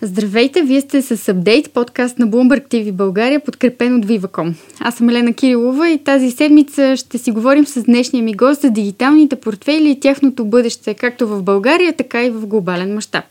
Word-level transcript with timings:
Здравейте, 0.00 0.62
вие 0.62 0.80
сте 0.80 1.02
с 1.02 1.16
Update, 1.16 1.68
подкаст 1.68 2.18
на 2.18 2.28
Bloomberg 2.28 2.68
TV 2.68 2.92
България, 2.92 3.40
подкрепен 3.40 3.96
от 3.96 4.06
Viva.com. 4.06 4.54
Аз 4.80 4.94
съм 4.94 5.08
Елена 5.08 5.32
Кирилова 5.32 5.90
и 5.90 5.98
тази 5.98 6.30
седмица 6.30 6.96
ще 6.96 7.18
си 7.18 7.30
говорим 7.30 7.66
с 7.66 7.82
днешния 7.82 8.22
ми 8.22 8.34
гост 8.34 8.60
за 8.60 8.70
дигиталните 8.70 9.36
портфели 9.36 9.90
и 9.90 10.00
тяхното 10.00 10.44
бъдеще, 10.44 10.94
както 10.94 11.28
в 11.28 11.42
България, 11.42 11.92
така 11.92 12.24
и 12.24 12.30
в 12.30 12.46
глобален 12.46 12.94
мащаб. 12.94 13.24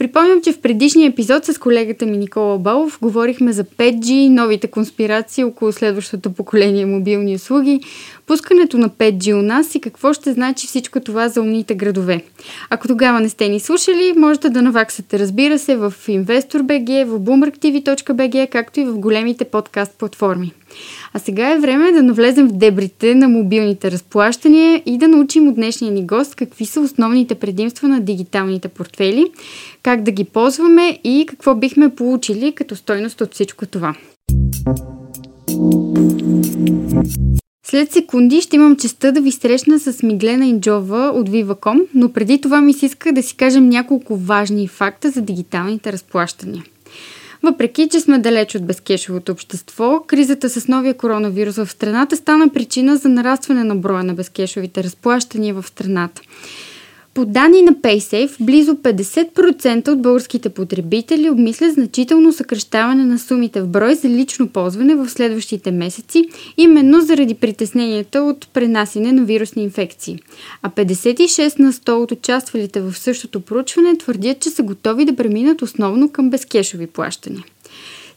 Припомням, 0.00 0.42
че 0.42 0.52
в 0.52 0.60
предишния 0.60 1.08
епизод 1.08 1.44
с 1.44 1.58
колегата 1.58 2.06
ми 2.06 2.16
Никола 2.16 2.58
Балов 2.58 2.98
говорихме 3.02 3.52
за 3.52 3.64
5G, 3.64 4.28
новите 4.28 4.66
конспирации 4.66 5.44
около 5.44 5.72
следващото 5.72 6.32
поколение 6.32 6.86
мобилни 6.86 7.34
услуги, 7.34 7.80
пускането 8.30 8.78
на 8.78 8.90
5G 8.90 9.38
у 9.38 9.42
нас 9.42 9.74
и 9.74 9.80
какво 9.80 10.12
ще 10.12 10.32
значи 10.32 10.66
всичко 10.66 11.00
това 11.00 11.28
за 11.28 11.40
умните 11.40 11.74
градове. 11.74 12.22
Ако 12.70 12.88
тогава 12.88 13.20
не 13.20 13.28
сте 13.28 13.48
ни 13.48 13.60
слушали, 13.60 14.12
можете 14.16 14.50
да 14.50 14.62
наваксате, 14.62 15.18
разбира 15.18 15.58
се, 15.58 15.76
в 15.76 15.94
InvestorBG, 16.08 17.04
в 17.04 17.20
BoomerTV.bg, 17.20 18.50
както 18.50 18.80
и 18.80 18.84
в 18.84 18.98
големите 18.98 19.44
подкаст 19.44 19.92
платформи. 19.98 20.52
А 21.12 21.18
сега 21.18 21.50
е 21.50 21.58
време 21.58 21.92
да 21.92 22.02
навлезем 22.02 22.48
в 22.48 22.52
дебрите 22.52 23.14
на 23.14 23.28
мобилните 23.28 23.90
разплащания 23.90 24.82
и 24.86 24.98
да 24.98 25.08
научим 25.08 25.48
от 25.48 25.54
днешния 25.54 25.92
ни 25.92 26.06
гост 26.06 26.34
какви 26.34 26.66
са 26.66 26.80
основните 26.80 27.34
предимства 27.34 27.88
на 27.88 28.00
дигиталните 28.00 28.68
портфели, 28.68 29.32
как 29.82 30.02
да 30.02 30.10
ги 30.10 30.24
ползваме 30.24 31.00
и 31.04 31.26
какво 31.28 31.54
бихме 31.54 31.94
получили 31.94 32.52
като 32.52 32.76
стойност 32.76 33.20
от 33.20 33.34
всичко 33.34 33.66
това. 33.66 33.94
След 37.62 37.92
секунди 37.92 38.40
ще 38.40 38.56
имам 38.56 38.76
честа 38.76 39.12
да 39.12 39.20
ви 39.20 39.32
срещна 39.32 39.78
с 39.78 40.02
Миглена 40.02 40.46
Инджова 40.46 41.12
от 41.14 41.28
Viva.com, 41.28 41.86
но 41.94 42.12
преди 42.12 42.40
това 42.40 42.60
ми 42.60 42.72
се 42.72 42.86
иска 42.86 43.12
да 43.12 43.22
си 43.22 43.36
кажем 43.36 43.68
няколко 43.68 44.16
важни 44.16 44.68
факта 44.68 45.10
за 45.10 45.20
дигиталните 45.20 45.92
разплащания. 45.92 46.64
Въпреки, 47.42 47.88
че 47.88 48.00
сме 48.00 48.18
далеч 48.18 48.54
от 48.54 48.66
безкешовото 48.66 49.32
общество, 49.32 50.00
кризата 50.06 50.50
с 50.50 50.68
новия 50.68 50.94
коронавирус 50.94 51.56
в 51.56 51.70
страната 51.70 52.16
стана 52.16 52.48
причина 52.48 52.96
за 52.96 53.08
нарастване 53.08 53.64
на 53.64 53.76
броя 53.76 54.04
на 54.04 54.14
безкешовите 54.14 54.84
разплащания 54.84 55.54
в 55.54 55.66
страната. 55.66 56.22
По 57.14 57.24
данни 57.24 57.62
на 57.62 57.72
PaySafe, 57.72 58.44
близо 58.44 58.74
50% 58.74 59.88
от 59.88 60.02
българските 60.02 60.48
потребители 60.48 61.30
обмислят 61.30 61.74
значително 61.74 62.32
съкръщаване 62.32 63.04
на 63.04 63.18
сумите 63.18 63.62
в 63.62 63.68
брой 63.68 63.94
за 63.94 64.08
лично 64.08 64.48
ползване 64.48 64.94
в 64.94 65.08
следващите 65.08 65.70
месеци, 65.70 66.24
именно 66.56 67.00
заради 67.00 67.34
притесненията 67.34 68.22
от 68.22 68.48
пренасене 68.52 69.12
на 69.12 69.24
вирусни 69.24 69.62
инфекции. 69.62 70.18
А 70.62 70.70
56 70.70 71.58
на 71.58 71.72
100 71.72 71.90
от 71.90 72.12
участвалите 72.12 72.80
в 72.80 72.98
същото 72.98 73.40
проучване 73.40 73.98
твърдят, 73.98 74.40
че 74.40 74.50
са 74.50 74.62
готови 74.62 75.04
да 75.04 75.16
преминат 75.16 75.62
основно 75.62 76.08
към 76.08 76.30
безкешови 76.30 76.86
плащания. 76.86 77.44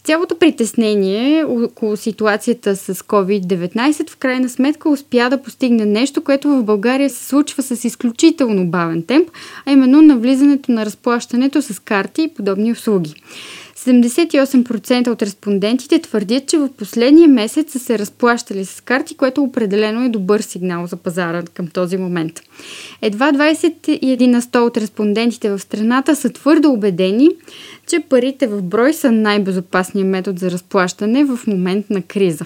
Цялото 0.04 0.40
притеснение 0.40 1.44
около 1.44 1.98
ситуацията 1.98 2.76
с 2.76 2.96
COVID-19 2.96 4.10
в 4.10 4.18
крайна 4.18 4.50
сметка 4.50 4.90
успя 4.90 5.30
да 5.30 5.42
постигне 5.42 5.86
нещо, 5.86 6.24
което 6.24 6.50
в 6.50 6.64
България 6.64 7.10
се 7.10 7.26
случва 7.26 7.64
с 7.64 7.86
изключително 7.86 8.68
бавен 8.68 9.04
темп, 9.04 9.30
а 9.66 9.72
именно 9.72 10.02
навлизането 10.02 10.72
на 10.72 10.86
разплащането 10.86 11.62
с 11.62 11.80
карти 11.80 12.22
и 12.22 12.34
подобни 12.34 12.72
услуги. 12.72 13.14
78% 13.86 15.08
от 15.08 15.22
респондентите 15.22 16.00
твърдят, 16.00 16.48
че 16.48 16.58
в 16.58 16.70
последния 16.78 17.28
месец 17.28 17.72
са 17.72 17.80
се 17.80 18.00
разплащали 18.00 18.66
с 18.66 18.82
карти, 18.82 19.16
което 19.16 19.44
определено 19.44 20.06
е 20.06 20.10
добър 20.10 20.42
сигнал 20.42 20.88
за 20.88 20.96
пазара 20.96 21.44
към 21.54 21.68
този 21.68 21.98
момент. 21.98 22.42
Едва 23.02 23.32
21 23.32 24.28
на 24.28 24.42
100 24.42 24.60
от 24.60 24.78
респондентите 24.78 25.50
в 25.50 25.60
страната 25.60 26.16
са 26.16 26.30
твърдо 26.30 26.72
убедени, 26.72 27.30
че 27.88 28.00
парите 28.00 28.48
в 28.48 28.62
брой 28.62 28.94
са 28.94 29.12
най-безопасният 29.12 30.10
метод 30.10 30.38
за 30.40 30.52
разплащане 30.52 31.24
в 31.24 31.40
момент 31.48 31.90
на 31.90 32.02
криза. 32.02 32.46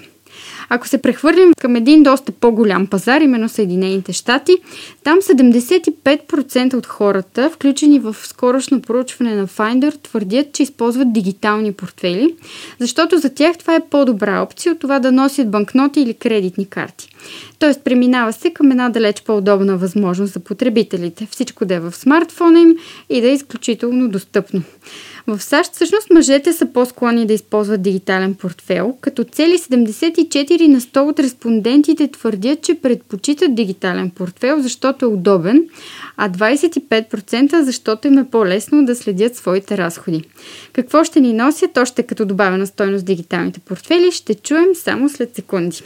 Ако 0.68 0.88
се 0.88 1.02
прехвърлим 1.02 1.52
към 1.60 1.76
един 1.76 2.02
доста 2.02 2.32
по-голям 2.32 2.86
пазар, 2.86 3.20
именно 3.20 3.48
Съединените 3.48 4.12
щати, 4.12 4.52
там 5.04 5.18
75% 5.20 6.74
от 6.74 6.86
хората, 6.86 7.50
включени 7.50 7.98
в 7.98 8.16
скорошно 8.22 8.82
проучване 8.82 9.34
на 9.34 9.46
Finder, 9.46 10.02
твърдят, 10.02 10.52
че 10.52 10.62
използват 10.62 11.12
дигитални 11.12 11.72
портфели, 11.72 12.34
защото 12.78 13.18
за 13.18 13.34
тях 13.34 13.58
това 13.58 13.74
е 13.74 13.86
по-добра 13.90 14.42
опция 14.42 14.72
от 14.72 14.78
това 14.78 14.98
да 14.98 15.12
носят 15.12 15.50
банкноти 15.50 16.00
или 16.00 16.14
кредитни 16.14 16.66
карти. 16.66 17.08
Тоест, 17.58 17.84
преминава 17.84 18.32
се 18.32 18.50
към 18.50 18.70
една 18.70 18.88
далеч 18.88 19.22
по-удобна 19.22 19.76
възможност 19.76 20.32
за 20.32 20.40
потребителите. 20.40 21.28
Всичко 21.30 21.64
да 21.64 21.74
е 21.74 21.80
в 21.80 21.92
смартфона 21.92 22.60
им 22.60 22.76
и 23.10 23.20
да 23.20 23.28
е 23.28 23.34
изключително 23.34 24.08
достъпно. 24.08 24.62
В 25.26 25.42
САЩ 25.42 25.74
всъщност 25.74 26.10
мъжете 26.10 26.52
са 26.52 26.66
по-склонни 26.66 27.26
да 27.26 27.32
използват 27.32 27.82
дигитален 27.82 28.34
портфел, 28.34 28.96
като 29.00 29.24
цели 29.24 29.58
74 29.58 30.57
на 30.66 30.80
100 30.80 31.00
от 31.00 31.18
респондентите 31.18 32.08
твърдят, 32.08 32.62
че 32.62 32.74
предпочитат 32.74 33.54
дигитален 33.54 34.10
портфел, 34.10 34.60
защото 34.60 35.04
е 35.04 35.08
удобен, 35.08 35.68
а 36.16 36.30
25% 36.30 37.60
защото 37.60 38.06
им 38.08 38.18
е 38.18 38.30
по-лесно 38.30 38.84
да 38.84 38.96
следят 38.96 39.36
своите 39.36 39.78
разходи. 39.78 40.24
Какво 40.72 41.04
ще 41.04 41.20
ни 41.20 41.32
носят 41.32 41.76
още 41.76 42.02
като 42.02 42.24
добавена 42.24 42.66
стойност 42.66 43.06
дигиталните 43.06 43.60
портфели, 43.60 44.12
ще 44.12 44.34
чуем 44.34 44.74
само 44.74 45.08
след 45.08 45.34
секунди. 45.36 45.82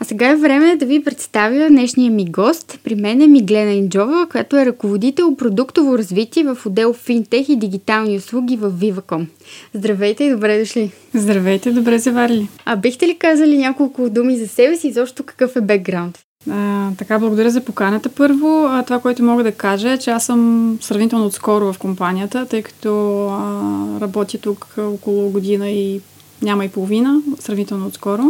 А 0.00 0.04
сега 0.04 0.30
е 0.30 0.36
време 0.36 0.76
да 0.76 0.86
ви 0.86 1.04
представя 1.04 1.68
днешния 1.68 2.10
ми 2.10 2.24
гост. 2.24 2.78
При 2.84 2.94
мен 2.94 3.22
е 3.22 3.26
Миглена 3.26 3.72
Инджова, 3.72 4.26
която 4.30 4.56
е 4.56 4.66
ръководител 4.66 5.36
продуктово 5.36 5.98
развитие 5.98 6.44
в 6.44 6.66
отдел 6.66 6.92
финтех 6.92 7.48
и 7.48 7.56
дигитални 7.56 8.16
услуги 8.16 8.56
в 8.56 8.70
Viva.com. 8.70 9.26
Здравейте 9.74 10.24
и 10.24 10.30
добре 10.30 10.58
дошли! 10.58 10.92
Здравейте, 11.14 11.72
добре 11.72 11.98
заварили! 11.98 12.48
А 12.64 12.76
бихте 12.76 13.06
ли 13.06 13.18
казали 13.18 13.58
няколко 13.58 14.10
думи 14.10 14.38
за 14.38 14.48
себе 14.48 14.76
си 14.76 14.88
и 14.88 14.92
защо 14.92 15.22
какъв 15.22 15.56
е 15.56 15.60
бекграунд? 15.60 16.18
А, 16.50 16.90
така, 16.98 17.18
благодаря 17.18 17.50
за 17.50 17.64
поканата 17.64 18.08
първо. 18.08 18.66
А, 18.68 18.82
това, 18.82 18.98
което 18.98 19.22
мога 19.22 19.42
да 19.42 19.52
кажа 19.52 19.90
е, 19.90 19.98
че 19.98 20.10
аз 20.10 20.24
съм 20.24 20.78
сравнително 20.80 21.26
отскоро 21.26 21.72
в 21.72 21.78
компанията, 21.78 22.46
тъй 22.46 22.62
като 22.62 23.26
а, 23.28 24.00
работя 24.00 24.38
тук 24.38 24.74
около 24.78 25.30
година 25.30 25.70
и 25.70 26.00
няма 26.42 26.64
и 26.64 26.68
половина, 26.68 27.20
сравнително 27.38 27.86
отскоро. 27.86 28.22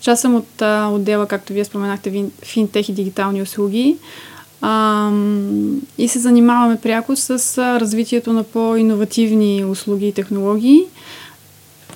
Част 0.00 0.22
съм 0.22 0.34
от 0.34 0.62
а, 0.62 0.88
отдела, 0.88 1.26
както 1.26 1.52
вие 1.52 1.64
споменахте, 1.64 2.24
финтех 2.42 2.88
и 2.88 2.92
дигитални 2.92 3.42
услуги. 3.42 3.96
А, 4.60 5.10
и 5.98 6.08
се 6.08 6.18
занимаваме 6.18 6.78
пряко 6.82 7.16
с 7.16 7.58
а, 7.58 7.80
развитието 7.80 8.32
на 8.32 8.42
по-инновативни 8.42 9.64
услуги 9.64 10.08
и 10.08 10.12
технологии, 10.12 10.82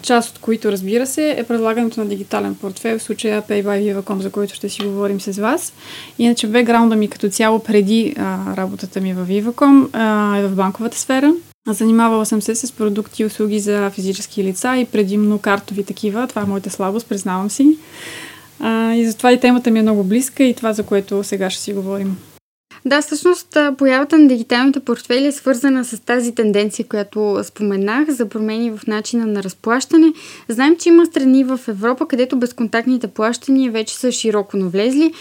част 0.02 0.30
от 0.30 0.38
които, 0.38 0.72
разбира 0.72 1.06
се, 1.06 1.34
е 1.38 1.44
предлагането 1.44 2.00
на 2.00 2.06
дигитален 2.06 2.54
портфел, 2.54 2.98
в 2.98 3.02
случая 3.02 3.42
Pay 3.42 3.64
by 3.64 4.02
Viva.com, 4.02 4.18
за 4.18 4.30
който 4.30 4.54
ще 4.54 4.68
си 4.68 4.82
говорим 4.82 5.20
с 5.20 5.40
вас. 5.40 5.72
Иначе 6.18 6.46
бекграунда 6.46 6.96
ми 6.96 7.08
като 7.08 7.28
цяло 7.28 7.58
преди 7.58 8.14
а, 8.18 8.56
работата 8.56 9.00
ми 9.00 9.14
в 9.14 9.26
Viva.com 9.26 9.88
а, 9.92 10.36
е 10.38 10.46
в 10.46 10.54
банковата 10.54 10.98
сфера. 10.98 11.34
Занимавала 11.68 12.26
съм 12.26 12.42
се 12.42 12.54
с 12.54 12.72
продукти 12.72 13.22
и 13.22 13.26
услуги 13.26 13.60
за 13.60 13.90
физически 13.90 14.44
лица 14.44 14.76
и 14.76 14.84
предимно 14.84 15.38
картови 15.38 15.84
такива. 15.84 16.26
Това 16.26 16.42
е 16.42 16.44
моята 16.44 16.70
слабост, 16.70 17.08
признавам 17.08 17.50
си. 17.50 17.78
А, 18.60 18.94
и 18.94 19.06
затова 19.06 19.32
и 19.32 19.40
темата 19.40 19.70
ми 19.70 19.78
е 19.78 19.82
много 19.82 20.04
близка 20.04 20.44
и 20.44 20.54
това, 20.54 20.72
за 20.72 20.82
което 20.82 21.24
сега 21.24 21.50
ще 21.50 21.62
си 21.62 21.72
говорим. 21.72 22.16
Да, 22.86 23.02
всъщност 23.02 23.56
появата 23.78 24.18
на 24.18 24.28
дигиталните 24.28 24.80
портфели 24.80 25.26
е 25.26 25.32
свързана 25.32 25.84
с 25.84 26.00
тази 26.00 26.34
тенденция, 26.34 26.86
която 26.86 27.40
споменах 27.42 28.10
за 28.10 28.28
промени 28.28 28.70
в 28.70 28.86
начина 28.86 29.26
на 29.26 29.42
разплащане. 29.42 30.12
Знаем, 30.48 30.76
че 30.76 30.88
има 30.88 31.06
страни 31.06 31.44
в 31.44 31.60
Европа, 31.68 32.08
където 32.08 32.36
безконтактните 32.36 33.06
плащания 33.06 33.72
вече 33.72 33.96
са 33.96 34.12
широко 34.12 34.56
навлезли 34.56 35.12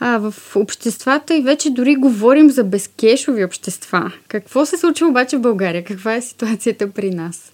а, 0.00 0.18
в 0.18 0.56
обществата 0.56 1.36
и 1.36 1.42
вече 1.42 1.70
дори 1.70 1.96
говорим 1.96 2.50
за 2.50 2.64
безкешови 2.64 3.44
общества. 3.44 4.12
Какво 4.28 4.66
се 4.66 4.76
случва 4.76 5.08
обаче 5.08 5.36
в 5.36 5.40
България? 5.40 5.84
Каква 5.84 6.14
е 6.14 6.22
ситуацията 6.22 6.90
при 6.90 7.10
нас? 7.10 7.52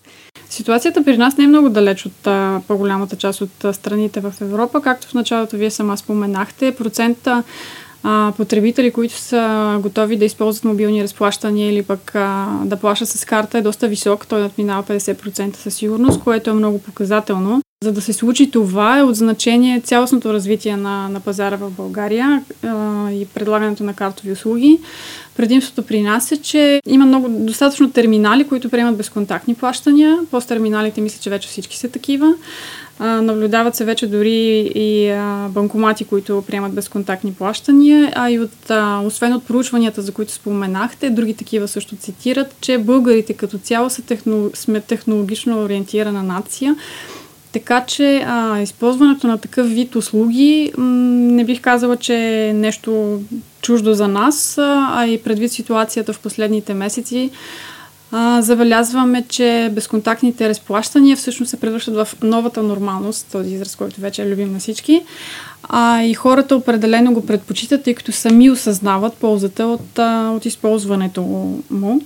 Ситуацията 0.50 1.04
при 1.04 1.16
нас 1.16 1.36
не 1.36 1.44
е 1.44 1.48
много 1.48 1.68
далеч 1.68 2.06
от 2.06 2.26
а, 2.26 2.60
по-голямата 2.68 3.16
част 3.16 3.40
от 3.40 3.64
а, 3.64 3.72
страните 3.72 4.20
в 4.20 4.34
Европа. 4.40 4.82
Както 4.82 5.08
в 5.08 5.14
началото 5.14 5.56
вие 5.56 5.70
сама 5.70 5.96
споменахте, 5.96 6.74
процента 6.74 7.42
а, 8.02 8.32
потребители, 8.36 8.90
които 8.90 9.14
са 9.14 9.78
готови 9.82 10.16
да 10.16 10.24
използват 10.24 10.64
мобилни 10.64 11.02
разплащания 11.02 11.70
или 11.72 11.82
пък 11.82 12.14
а, 12.14 12.46
да 12.64 12.76
плащат 12.76 13.08
с 13.08 13.24
карта 13.24 13.58
е 13.58 13.62
доста 13.62 13.88
висок. 13.88 14.26
Той 14.26 14.40
надминава 14.40 14.82
50% 14.82 15.56
със 15.56 15.74
сигурност, 15.74 16.20
което 16.20 16.50
е 16.50 16.54
много 16.54 16.82
показателно. 16.82 17.62
За 17.84 17.92
да 17.92 18.00
се 18.00 18.12
случи 18.12 18.50
това 18.50 18.98
е 18.98 19.02
от 19.02 19.16
значение 19.16 19.80
цялостното 19.80 20.32
развитие 20.32 20.76
на, 20.76 21.08
на 21.08 21.20
пазара 21.20 21.56
в 21.56 21.70
България 21.70 22.44
а, 22.62 23.10
и 23.10 23.26
предлагането 23.26 23.84
на 23.84 23.94
картови 23.94 24.32
услуги. 24.32 24.80
Предимството 25.36 25.82
при 25.82 26.02
нас 26.02 26.32
е, 26.32 26.36
че 26.36 26.80
има 26.86 27.06
много 27.06 27.28
достатъчно 27.28 27.90
терминали, 27.90 28.44
които 28.44 28.68
приемат 28.68 28.96
безконтактни 28.96 29.54
плащания. 29.54 30.18
Пост 30.30 30.48
терминалите 30.48 31.00
мисля, 31.00 31.20
че 31.20 31.30
вече 31.30 31.48
всички 31.48 31.76
са 31.76 31.88
такива. 31.88 32.34
А, 32.98 33.22
наблюдават 33.22 33.74
се 33.74 33.84
вече 33.84 34.06
дори 34.06 34.72
и 34.74 35.10
а, 35.10 35.48
банкомати, 35.50 36.04
които 36.04 36.44
приемат 36.46 36.72
безконтактни 36.72 37.34
плащания, 37.34 38.12
а 38.14 38.30
и 38.30 38.38
от, 38.38 38.70
а, 38.70 39.00
освен 39.04 39.32
от 39.32 39.46
проучванията, 39.46 40.02
за 40.02 40.12
които 40.12 40.32
споменахте, 40.32 41.10
други 41.10 41.34
такива 41.34 41.68
също 41.68 41.96
цитират, 41.96 42.56
че 42.60 42.78
българите 42.78 43.32
като 43.32 43.58
цяло 43.58 43.90
са 43.90 44.02
техно, 44.02 44.50
сме 44.54 44.80
технологично 44.80 45.62
ориентирана 45.62 46.22
нация. 46.22 46.76
Така 47.56 47.84
че 47.86 48.24
а, 48.26 48.60
използването 48.60 49.26
на 49.26 49.38
такъв 49.38 49.68
вид 49.68 49.96
услуги 49.96 50.72
м- 50.78 50.84
не 51.34 51.44
бих 51.44 51.60
казала, 51.60 51.96
че 51.96 52.14
е 52.14 52.52
нещо 52.52 53.20
чуждо 53.62 53.94
за 53.94 54.08
нас, 54.08 54.58
а 54.58 55.06
и 55.06 55.22
предвид 55.22 55.52
ситуацията 55.52 56.12
в 56.12 56.20
последните 56.20 56.74
месеци, 56.74 57.30
а, 58.12 58.42
забелязваме, 58.42 59.24
че 59.28 59.70
безконтактните 59.72 60.48
разплащания 60.48 61.16
всъщност 61.16 61.50
се 61.50 61.60
превръщат 61.60 61.94
в 61.94 62.08
новата 62.22 62.62
нормалност, 62.62 63.26
този 63.32 63.54
израз, 63.54 63.76
който 63.76 64.00
вече 64.00 64.22
е 64.22 64.30
любим 64.30 64.52
на 64.52 64.58
всички. 64.58 65.02
А, 65.62 66.02
и 66.02 66.14
хората 66.14 66.56
определено 66.56 67.12
го 67.12 67.26
предпочитат, 67.26 67.82
тъй 67.82 67.94
като 67.94 68.12
сами 68.12 68.50
осъзнават 68.50 69.14
ползата 69.14 69.66
от, 69.66 69.98
от 70.36 70.46
използването 70.46 71.22
му. 71.70 72.00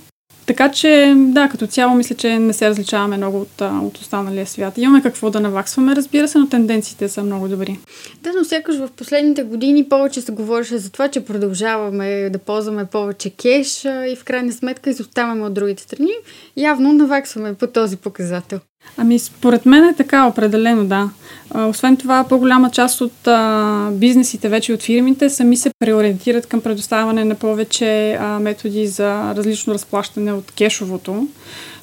Така 0.45 0.71
че, 0.71 1.13
да, 1.17 1.49
като 1.49 1.67
цяло 1.67 1.95
мисля, 1.95 2.15
че 2.15 2.39
не 2.39 2.53
се 2.53 2.69
различаваме 2.69 3.17
много 3.17 3.41
от, 3.41 3.61
от 3.61 3.97
останалия 3.97 4.47
свят. 4.47 4.77
Имаме 4.77 5.01
какво 5.01 5.29
да 5.29 5.39
наваксваме, 5.39 5.95
разбира 5.95 6.27
се, 6.27 6.37
но 6.37 6.49
тенденциите 6.49 7.09
са 7.09 7.23
много 7.23 7.47
добри. 7.47 7.79
Да, 8.21 8.31
но 8.37 8.45
сякаш 8.45 8.75
в 8.75 8.89
последните 8.97 9.43
години 9.43 9.89
повече 9.89 10.21
се 10.21 10.31
говореше 10.31 10.77
за 10.77 10.91
това, 10.91 11.07
че 11.07 11.25
продължаваме 11.25 12.29
да 12.29 12.39
ползваме 12.39 12.85
повече 12.85 13.29
кеш 13.29 13.85
и 13.85 14.15
в 14.19 14.23
крайна 14.23 14.51
сметка 14.51 14.89
изоставаме 14.89 15.45
от 15.45 15.53
другите 15.53 15.83
страни. 15.83 16.11
Явно 16.57 16.93
наваксваме 16.93 17.53
по 17.53 17.67
този 17.67 17.97
показател. 17.97 18.59
Ами, 18.97 19.19
според 19.19 19.65
мен 19.65 19.83
е 19.83 19.95
така, 19.95 20.27
определено, 20.27 20.85
да. 20.85 21.09
Освен 21.55 21.97
това, 21.97 22.25
по-голяма 22.29 22.69
част 22.71 23.01
от 23.01 23.27
а, 23.27 23.89
бизнесите, 23.91 24.49
вече 24.49 24.73
от 24.73 24.81
фирмите, 24.81 25.29
сами 25.29 25.57
се 25.57 25.71
преориентират 25.79 26.47
към 26.47 26.61
предоставяне 26.61 27.25
на 27.25 27.35
повече 27.35 28.13
а, 28.13 28.39
методи 28.39 28.87
за 28.87 29.35
различно 29.35 29.73
разплащане 29.73 30.33
от 30.33 30.51
кешовото. 30.51 31.27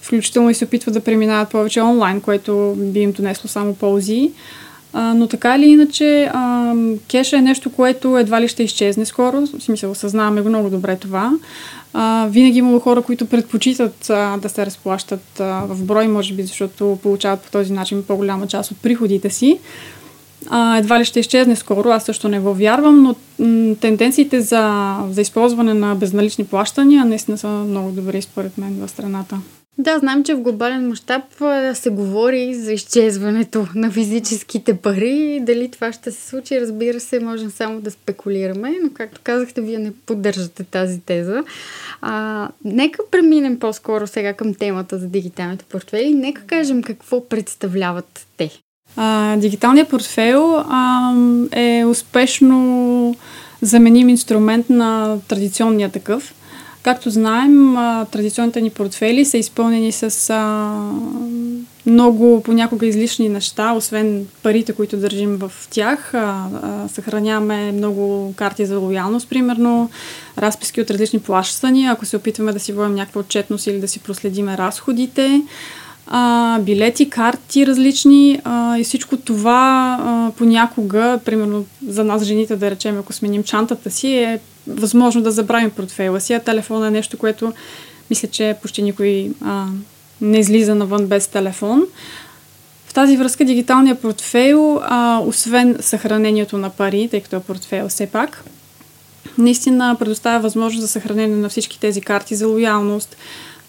Включително 0.00 0.50
и 0.50 0.54
се 0.54 0.64
опитват 0.64 0.94
да 0.94 1.00
преминават 1.00 1.50
повече 1.50 1.80
онлайн, 1.80 2.20
което 2.20 2.74
би 2.76 3.00
им 3.00 3.12
донесло 3.12 3.48
само 3.48 3.74
ползи. 3.74 4.30
А, 5.00 5.14
но 5.14 5.26
така 5.26 5.56
или 5.56 5.66
иначе, 5.66 6.30
а, 6.34 6.74
кеша 7.08 7.36
е 7.36 7.42
нещо, 7.42 7.72
което 7.72 8.18
едва 8.18 8.40
ли 8.40 8.48
ще 8.48 8.62
изчезне 8.62 9.04
скоро. 9.04 9.40
В 9.40 9.62
смисъл, 9.62 9.90
осъзнаваме 9.90 10.40
го 10.40 10.48
много 10.48 10.70
добре 10.70 10.96
това. 10.96 11.32
А, 11.92 12.26
винаги 12.30 12.58
имало 12.58 12.80
хора, 12.80 13.02
които 13.02 13.26
предпочитат 13.26 14.10
а, 14.10 14.36
да 14.36 14.48
се 14.48 14.66
разплащат 14.66 15.40
а, 15.40 15.62
в 15.68 15.84
брой, 15.84 16.08
може 16.08 16.34
би, 16.34 16.42
защото 16.42 16.98
получават 17.02 17.40
по 17.40 17.50
този 17.50 17.72
начин 17.72 18.04
по-голяма 18.08 18.46
част 18.46 18.70
от 18.70 18.78
приходите 18.78 19.30
си. 19.30 19.58
А, 20.48 20.78
едва 20.78 21.00
ли 21.00 21.04
ще 21.04 21.20
изчезне 21.20 21.56
скоро, 21.56 21.88
аз 21.88 22.04
също 22.04 22.28
не 22.28 22.40
го 22.40 22.54
вярвам, 22.54 23.02
но 23.02 23.14
м- 23.38 23.74
тенденциите 23.80 24.40
за, 24.40 24.96
за 25.10 25.20
използване 25.20 25.74
на 25.74 25.94
безналични 25.94 26.44
плащания 26.44 27.04
наистина 27.04 27.38
са 27.38 27.48
много 27.48 27.90
добри 27.90 28.22
според 28.22 28.58
мен 28.58 28.86
в 28.86 28.88
страната. 28.88 29.38
Да, 29.80 29.98
знам, 29.98 30.24
че 30.24 30.34
в 30.34 30.40
глобален 30.40 30.88
мащаб 30.88 31.22
се 31.74 31.90
говори 31.90 32.54
за 32.54 32.72
изчезването 32.72 33.66
на 33.74 33.90
физическите 33.90 34.76
пари. 34.76 35.40
Дали 35.42 35.70
това 35.70 35.92
ще 35.92 36.10
се 36.10 36.28
случи, 36.28 36.60
разбира 36.60 37.00
се, 37.00 37.20
можем 37.20 37.50
само 37.50 37.80
да 37.80 37.90
спекулираме, 37.90 38.74
но 38.82 38.90
както 38.94 39.20
казахте, 39.24 39.60
вие 39.60 39.78
не 39.78 39.92
поддържате 40.06 40.64
тази 40.64 41.00
теза. 41.00 41.44
А, 42.00 42.48
нека 42.64 43.02
преминем 43.10 43.58
по-скоро 43.58 44.06
сега 44.06 44.32
към 44.32 44.54
темата 44.54 44.98
за 44.98 45.06
дигиталните 45.06 45.64
портфели. 45.64 46.14
Нека 46.14 46.42
кажем 46.42 46.82
какво 46.82 47.28
представляват 47.28 48.26
те. 48.36 48.50
А, 48.96 49.36
дигиталният 49.36 49.88
портфел 49.88 50.56
а, 50.56 51.12
е 51.52 51.84
успешно 51.84 53.16
заменим 53.62 54.08
инструмент 54.08 54.70
на 54.70 55.18
традиционния 55.28 55.88
такъв. 55.88 56.34
Както 56.88 57.10
знаем, 57.10 57.74
традиционните 58.10 58.60
ни 58.60 58.70
портфели 58.70 59.24
са 59.24 59.38
изпълнени 59.38 59.92
с 59.92 60.34
много 61.86 62.42
понякога 62.42 62.86
излишни 62.86 63.28
неща, 63.28 63.72
освен 63.72 64.26
парите, 64.42 64.72
които 64.72 64.96
държим 64.96 65.36
в 65.36 65.52
тях. 65.70 66.14
Съхраняваме 66.88 67.72
много 67.72 68.32
карти 68.36 68.66
за 68.66 68.78
лоялност, 68.78 69.28
примерно, 69.28 69.90
разписки 70.38 70.80
от 70.80 70.90
различни 70.90 71.18
плащания, 71.18 71.92
ако 71.92 72.06
се 72.06 72.16
опитваме 72.16 72.52
да 72.52 72.60
си 72.60 72.72
водим 72.72 72.94
някаква 72.94 73.20
отчетност 73.20 73.66
или 73.66 73.80
да 73.80 73.88
си 73.88 74.00
проследиме 74.00 74.58
разходите 74.58 75.42
а, 76.06 76.58
билети, 76.58 77.10
карти 77.10 77.66
различни 77.66 78.40
а, 78.44 78.78
и 78.78 78.84
всичко 78.84 79.16
това 79.16 79.98
а, 80.00 80.30
понякога, 80.38 81.20
примерно 81.24 81.64
за 81.88 82.04
нас 82.04 82.24
жените 82.24 82.56
да 82.56 82.70
речем, 82.70 82.98
ако 82.98 83.12
сменим 83.12 83.42
чантата 83.42 83.90
си, 83.90 84.08
е 84.08 84.40
възможно 84.68 85.22
да 85.22 85.30
забравим 85.30 85.70
портфейла 85.70 86.20
си, 86.20 86.32
а 86.32 86.40
телефон 86.40 86.84
е 86.84 86.90
нещо, 86.90 87.18
което 87.18 87.52
мисля, 88.10 88.28
че 88.28 88.56
почти 88.62 88.82
никой 88.82 89.30
а, 89.44 89.66
не 90.20 90.38
излиза 90.38 90.74
навън 90.74 91.06
без 91.06 91.28
телефон. 91.28 91.86
В 92.86 92.94
тази 92.94 93.16
връзка 93.16 93.44
дигиталният 93.44 94.00
портфейл, 94.00 94.80
а, 94.82 95.20
освен 95.26 95.76
съхранението 95.80 96.58
на 96.58 96.70
пари, 96.70 97.08
тъй 97.10 97.20
като 97.20 97.36
е 97.36 97.40
портфейл 97.40 97.88
все 97.88 98.06
пак, 98.06 98.44
наистина 99.38 99.96
предоставя 99.98 100.40
възможност 100.40 100.80
за 100.80 100.88
съхранение 100.88 101.36
на 101.36 101.48
всички 101.48 101.80
тези 101.80 102.00
карти 102.00 102.34
за 102.34 102.46
лоялност, 102.46 103.16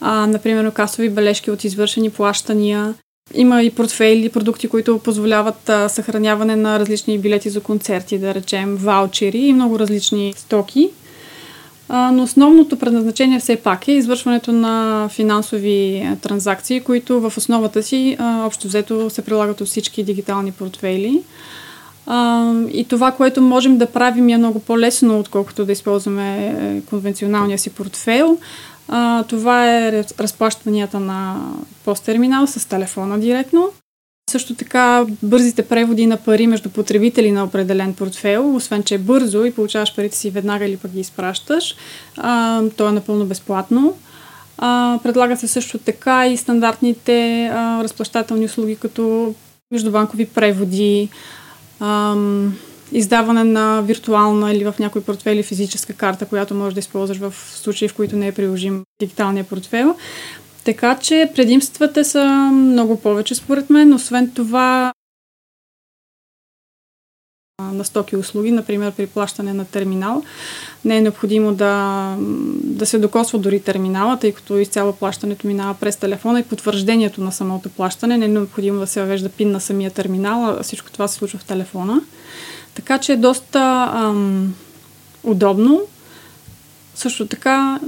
а, 0.02 0.28
например, 0.28 0.72
касови 0.72 1.10
бележки 1.10 1.52
от 1.52 1.64
извършени 1.64 2.10
плащания. 2.10 2.94
Има 3.34 3.64
и 3.64 3.70
портфейли, 3.70 4.30
продукти, 4.30 4.68
които 4.68 5.00
позволяват 5.00 5.70
а, 5.70 5.90
съхраняване 5.90 6.56
на 6.56 6.80
различни 6.80 7.20
билети 7.20 7.50
за 7.50 7.62
концерти, 7.62 8.18
да 8.18 8.34
речем, 8.34 8.76
ваучери 8.76 9.38
и 9.38 9.54
много 9.54 9.80
различни 9.80 10.34
стоки. 10.38 10.90
А, 11.90 12.12
но 12.12 12.24
основното 12.24 12.80
предназначение 12.80 13.40
все 13.40 13.56
пак 13.56 13.88
е 13.88 13.92
извършването 13.92 14.52
на 14.52 15.08
финансови 15.12 16.08
транзакции, 16.22 16.80
които 16.80 17.22
в 17.22 17.34
основата 17.38 17.84
си 17.84 18.16
а, 18.20 18.46
общо 18.46 18.68
взето 18.68 19.10
се 19.10 19.22
прилагат 19.22 19.62
от 19.62 19.68
всички 19.68 20.04
дигитални 20.04 20.52
портфейли. 20.52 21.22
А, 22.06 22.54
и 22.74 22.86
това, 22.86 23.12
което 23.12 23.42
можем 23.42 23.78
да 23.78 23.86
правим 23.86 24.30
е 24.30 24.38
много 24.38 24.60
по-лесно, 24.60 25.20
отколкото 25.20 25.66
да 25.66 25.72
използваме 25.72 26.38
е, 26.38 26.82
конвенционалния 26.82 27.60
си 27.60 27.70
портфейл. 27.70 28.38
А, 28.90 29.24
това 29.24 29.78
е 29.78 30.04
разплащанията 30.20 31.00
на 31.00 31.42
посттерминал 31.86 32.48
с 32.48 32.70
телефона 32.70 33.20
директно. 33.20 33.70
Също 34.30 34.56
така 34.56 35.06
бързите 35.24 35.68
преводи 35.68 36.08
на 36.08 36.18
пари 36.18 36.48
между 36.48 36.70
потребители 36.70 37.32
на 37.32 37.44
определен 37.44 37.94
портфел, 37.94 38.56
освен 38.56 38.84
че 38.84 38.96
е 38.96 38.98
бързо 38.98 39.46
и 39.46 39.54
получаваш 39.54 39.96
парите 39.96 40.18
си 40.18 40.30
веднага 40.30 40.66
или 40.66 40.78
пък 40.78 40.92
ги 40.92 41.00
изпращаш, 41.00 41.76
а, 42.18 42.62
то 42.78 42.90
е 42.90 42.92
напълно 42.92 43.26
безплатно. 43.26 43.98
А, 44.58 45.00
предлага 45.04 45.38
се 45.38 45.48
също 45.48 45.78
така 45.78 46.28
и 46.28 46.38
стандартните 46.38 47.48
а, 47.54 47.84
разплащателни 47.84 48.46
услуги, 48.46 48.76
като 48.76 49.36
междубанкови 49.72 50.26
преводи, 50.26 51.10
ам, 51.80 52.58
издаване 52.92 53.44
на 53.44 53.82
виртуална 53.82 54.54
или 54.54 54.66
в 54.66 54.76
някой 54.80 55.04
портфел 55.04 55.44
физическа 55.44 55.94
карта, 55.94 56.26
която 56.26 56.56
можеш 56.56 56.74
да 56.74 56.80
използваш 56.80 57.18
в 57.18 57.34
случаи, 57.56 57.88
в 57.88 57.94
които 57.94 58.16
не 58.16 58.28
е 58.28 58.32
приложим 58.32 58.84
дигиталния 59.00 59.44
портфел. 59.44 59.96
Така 60.64 60.98
че 61.02 61.32
предимствата 61.36 62.06
са 62.06 62.26
много 62.54 63.02
повече 63.02 63.36
според 63.36 63.70
мен. 63.70 63.94
Освен 63.94 64.32
това, 64.36 64.94
на 67.62 67.86
стоки 67.86 68.16
услуги, 68.16 68.52
например 68.52 68.92
при 68.92 69.08
плащане 69.08 69.54
на 69.54 69.66
терминал. 69.66 70.24
Не 70.86 70.98
е 70.98 71.02
необходимо 71.02 71.54
да, 71.54 72.16
да 72.64 72.86
се 72.86 73.00
докосва 73.00 73.40
дори 73.40 73.60
терминала, 73.60 74.18
тъй 74.20 74.32
като 74.32 74.58
изцяло 74.58 74.94
плащането 74.94 75.48
минава 75.48 75.76
през 75.80 75.98
телефона 75.98 76.40
и 76.40 76.44
потвърждението 76.44 77.22
на 77.22 77.32
самото 77.32 77.70
плащане. 77.70 78.18
Не 78.18 78.26
е 78.26 78.28
необходимо 78.28 78.80
да 78.80 78.88
се 78.88 79.02
въвежда 79.02 79.30
пин 79.30 79.52
на 79.52 79.62
самия 79.62 79.92
терминал, 79.92 80.46
а 80.46 80.64
всичко 80.64 80.92
това 80.92 81.08
се 81.08 81.16
случва 81.16 81.40
в 81.40 81.46
телефона. 81.46 82.02
Така 82.80 82.98
че 82.98 83.14
е 83.14 83.18
доста 83.18 83.92
ам, 83.94 84.56
удобно, 85.24 85.82
също 86.96 87.28
така 87.28 87.80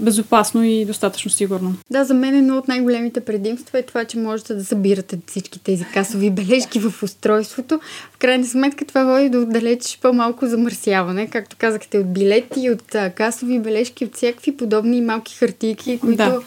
безопасно 0.00 0.64
и 0.64 0.84
достатъчно 0.84 1.30
сигурно. 1.30 1.74
Да, 1.90 2.04
за 2.04 2.14
мен 2.14 2.34
едно 2.34 2.58
от 2.58 2.68
най-големите 2.68 3.20
предимства 3.20 3.78
е 3.78 3.82
това, 3.82 4.04
че 4.04 4.18
можете 4.18 4.54
да 4.54 4.64
събирате 4.64 5.18
всички 5.26 5.58
тези 5.58 5.84
касови 5.84 6.30
бележки 6.40 6.78
в 6.78 7.02
устройството. 7.02 7.80
В 8.12 8.18
крайна 8.18 8.46
сметка 8.46 8.84
това 8.84 9.04
води 9.04 9.28
до 9.28 9.46
далеч 9.46 9.98
по-малко 10.02 10.46
замърсяване, 10.46 11.26
както 11.26 11.56
казахте, 11.58 11.98
от 11.98 12.12
билети, 12.12 12.70
от 12.70 12.96
касови 13.14 13.58
бележки, 13.58 14.04
от 14.04 14.16
всякакви 14.16 14.56
подобни 14.56 15.00
малки 15.00 15.36
хартийки, 15.36 15.98
които 15.98 16.16
да 16.16 16.40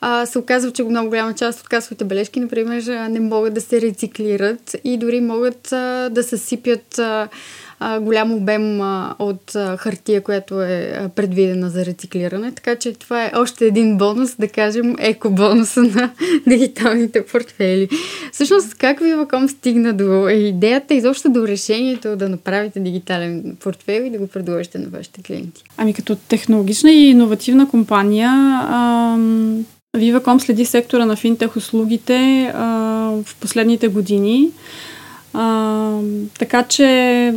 а, 0.00 0.26
се 0.26 0.38
оказва, 0.38 0.70
че 0.70 0.84
много 0.84 1.08
голяма 1.08 1.34
част 1.34 1.60
от 1.60 1.68
касовите 1.68 2.04
бележки, 2.04 2.40
например, 2.40 3.08
не 3.10 3.20
могат 3.20 3.54
да 3.54 3.60
се 3.60 3.80
рециклират 3.80 4.76
и 4.84 4.98
дори 4.98 5.20
могат 5.20 5.72
а, 5.72 6.08
да 6.12 6.22
се 6.22 6.38
сипят 6.38 6.98
а, 6.98 7.28
голям 8.00 8.32
обем 8.32 8.80
от 9.18 9.52
хартия, 9.78 10.20
която 10.20 10.62
е 10.62 11.08
предвидена 11.16 11.70
за 11.70 11.86
рециклиране. 11.86 12.52
Така 12.52 12.76
че 12.76 12.92
това 12.92 13.24
е 13.24 13.32
още 13.36 13.66
един 13.66 13.98
бонус, 13.98 14.36
да 14.38 14.48
кажем, 14.48 14.96
еко-бонуса 14.98 15.82
на 15.82 16.10
дигиталните 16.46 17.26
портфели. 17.26 17.88
Всъщност, 18.32 18.74
как 18.74 19.00
Viva.com 19.00 19.46
стигна 19.46 19.92
до 19.92 20.28
идеята, 20.28 20.94
изобщо 20.94 21.28
до 21.28 21.48
решението 21.48 22.16
да 22.16 22.28
направите 22.28 22.80
дигитален 22.80 23.56
портфел 23.60 24.02
и 24.02 24.10
да 24.10 24.18
го 24.18 24.26
предложите 24.26 24.78
на 24.78 24.88
вашите 24.88 25.22
клиенти? 25.22 25.64
Ами 25.76 25.94
като 25.94 26.16
технологична 26.16 26.90
и 26.90 27.10
иновативна 27.10 27.68
компания, 27.68 28.28
ам, 28.28 29.64
Viva.com 29.96 30.38
следи 30.38 30.64
сектора 30.64 31.06
на 31.06 31.16
финтех 31.16 31.56
услугите 31.56 32.50
а, 32.54 32.64
в 33.24 33.36
последните 33.40 33.88
години. 33.88 34.50
А, 35.34 35.98
така 36.38 36.62
че 36.62 37.34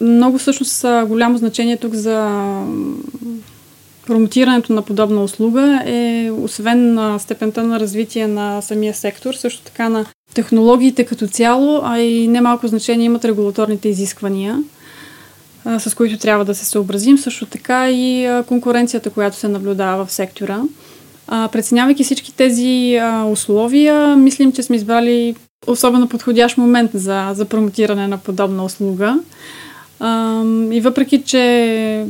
много 0.00 0.38
всъщност 0.38 0.84
голямо 1.06 1.38
значение 1.38 1.76
тук 1.76 1.94
за 1.94 2.50
промотирането 4.06 4.72
на 4.72 4.82
подобна 4.82 5.22
услуга 5.22 5.82
е 5.86 6.30
освен 6.30 6.94
на 6.94 7.18
степента 7.18 7.62
на 7.62 7.80
развитие 7.80 8.26
на 8.26 8.60
самия 8.60 8.94
сектор, 8.94 9.34
също 9.34 9.62
така 9.62 9.88
на 9.88 10.06
технологиите 10.34 11.04
като 11.04 11.26
цяло, 11.26 11.80
а 11.84 11.98
и 11.98 12.28
немалко 12.28 12.68
значение 12.68 13.06
имат 13.06 13.24
регулаторните 13.24 13.88
изисквания, 13.88 14.62
а, 15.64 15.80
с 15.80 15.94
които 15.94 16.18
трябва 16.18 16.44
да 16.44 16.54
се 16.54 16.64
съобразим, 16.64 17.18
също 17.18 17.46
така 17.46 17.90
и 17.90 18.28
конкуренцията, 18.46 19.10
която 19.10 19.36
се 19.36 19.48
наблюдава 19.48 20.06
в 20.06 20.12
сектора. 20.12 20.62
Преценявайки 21.26 22.04
всички 22.04 22.32
тези 22.32 22.98
а, 23.02 23.24
условия, 23.24 24.16
мислим, 24.16 24.52
че 24.52 24.62
сме 24.62 24.76
избрали 24.76 25.34
особено 25.66 26.08
подходящ 26.08 26.58
момент 26.58 26.90
за, 26.94 27.30
за 27.34 27.44
промотиране 27.44 28.08
на 28.08 28.18
подобна 28.18 28.64
услуга. 28.64 29.18
А, 30.00 30.42
и 30.70 30.80
въпреки, 30.80 31.22
че 31.22 32.06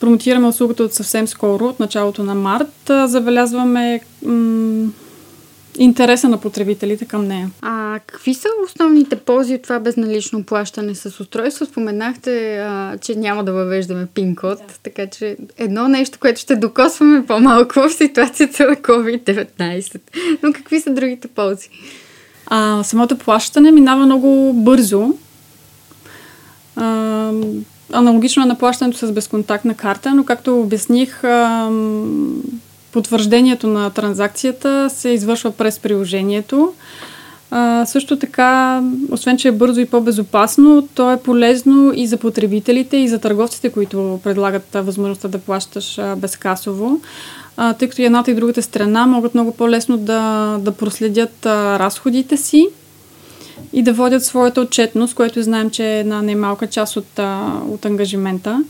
промотираме 0.00 0.46
услугата 0.46 0.82
от 0.82 0.94
съвсем 0.94 1.28
скоро, 1.28 1.64
от 1.64 1.80
началото 1.80 2.24
на 2.24 2.34
март, 2.34 2.90
забелязваме 3.04 4.00
м- 4.22 4.90
интереса 5.78 6.28
на 6.28 6.38
потребителите 6.38 7.04
към 7.04 7.26
нея. 7.26 7.50
А 7.62 8.00
какви 8.06 8.34
са 8.34 8.48
основните 8.64 9.16
ползи 9.16 9.54
от 9.54 9.62
това 9.62 9.78
безналично 9.78 10.44
плащане 10.44 10.94
с 10.94 11.20
устройство? 11.20 11.66
Споменахте, 11.66 12.58
а, 12.58 12.98
че 13.00 13.14
няма 13.14 13.44
да 13.44 13.52
въвеждаме 13.52 14.06
пин-код, 14.06 14.58
да. 14.58 14.74
така 14.82 15.06
че 15.06 15.36
едно 15.56 15.88
нещо, 15.88 16.18
което 16.20 16.40
ще 16.40 16.56
докосваме 16.56 17.26
по-малко 17.26 17.74
в 17.80 17.90
ситуацията 17.90 18.66
на 18.66 18.76
COVID-19. 18.76 20.00
Но 20.42 20.52
какви 20.52 20.80
са 20.80 20.90
другите 20.90 21.28
ползи? 21.28 21.68
А, 22.50 22.82
самото 22.84 23.18
плащане 23.18 23.70
минава 23.70 24.06
много 24.06 24.52
бързо. 24.52 25.14
А, 26.76 27.32
аналогично 27.92 28.46
на 28.46 28.54
плащането 28.54 28.98
с 28.98 29.12
безконтактна 29.12 29.74
карта, 29.74 30.14
но 30.14 30.24
както 30.24 30.60
обясних, 30.60 31.24
а, 31.24 31.70
потвърждението 32.92 33.66
на 33.66 33.90
транзакцията 33.90 34.90
се 34.90 35.08
извършва 35.08 35.50
през 35.50 35.78
приложението. 35.78 36.72
А, 37.50 37.86
също 37.86 38.18
така, 38.18 38.82
освен 39.10 39.36
че 39.36 39.48
е 39.48 39.52
бързо 39.52 39.80
и 39.80 39.86
по-безопасно, 39.86 40.88
то 40.94 41.12
е 41.12 41.22
полезно 41.22 41.92
и 41.94 42.06
за 42.06 42.16
потребителите, 42.16 42.96
и 42.96 43.08
за 43.08 43.18
търговците, 43.18 43.70
които 43.70 44.20
предлагат 44.24 44.68
възможността 44.74 45.28
да 45.28 45.38
плащаш 45.38 46.00
безкасово, 46.16 47.00
а, 47.60 47.74
тъй 47.74 47.88
като 47.88 48.02
и 48.02 48.04
едната 48.04 48.30
и 48.30 48.34
другата 48.34 48.62
страна 48.62 49.06
могат 49.06 49.34
много 49.34 49.52
по-лесно 49.52 49.96
да, 49.96 50.56
да 50.60 50.72
проследят 50.72 51.46
а, 51.46 51.78
разходите 51.78 52.36
си 52.36 52.68
и 53.72 53.82
да 53.82 53.92
водят 53.92 54.24
своята 54.24 54.60
отчетност, 54.60 55.14
което 55.14 55.42
знаем, 55.42 55.70
че 55.70 55.84
е 55.84 56.00
една 56.00 56.22
немалка 56.22 56.66
част 56.66 56.96
от, 56.96 57.18
а, 57.18 57.52
от 57.68 57.84
ангажимента. 57.84 58.64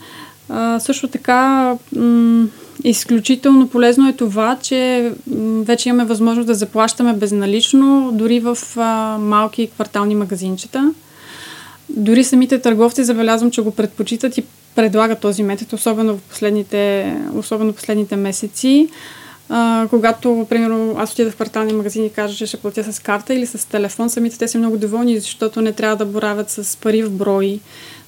А, 0.48 0.80
също 0.80 1.08
така, 1.08 1.74
м- 1.96 2.46
изключително 2.84 3.68
полезно 3.68 4.08
е 4.08 4.12
това, 4.12 4.56
че 4.62 5.12
м- 5.26 5.62
вече 5.64 5.88
имаме 5.88 6.04
възможност 6.04 6.46
да 6.46 6.54
заплащаме 6.54 7.12
безналично, 7.12 8.10
дори 8.12 8.40
в 8.40 8.58
а, 8.76 9.18
малки 9.20 9.66
квартални 9.66 10.14
магазинчета. 10.14 10.92
Дори 11.88 12.24
самите 12.24 12.58
търговци 12.58 13.04
забелязвам, 13.04 13.50
че 13.50 13.62
го 13.62 13.70
предпочитат 13.70 14.38
и 14.38 14.44
предлагат 14.78 15.20
този 15.20 15.42
метод, 15.42 15.76
особено 15.76 16.16
в 16.16 16.22
последните, 16.22 17.14
особено 17.34 17.72
последните 17.72 18.16
месеци. 18.16 18.88
А, 19.48 19.86
когато, 19.90 20.46
примерно, 20.50 20.94
аз 20.98 21.12
отида 21.12 21.30
в 21.30 21.34
квартални 21.34 21.72
магазини 21.72 22.06
и 22.06 22.10
кажа, 22.10 22.36
че 22.36 22.46
ще 22.46 22.56
платя 22.56 22.92
с 22.92 22.98
карта 22.98 23.34
или 23.34 23.46
с 23.46 23.68
телефон, 23.68 24.10
самите 24.10 24.38
те 24.38 24.48
са 24.48 24.58
много 24.58 24.76
доволни, 24.76 25.18
защото 25.18 25.60
не 25.60 25.72
трябва 25.72 25.96
да 25.96 26.04
боравят 26.04 26.50
с 26.50 26.76
пари 26.76 27.02
в 27.02 27.10
брой, 27.10 27.60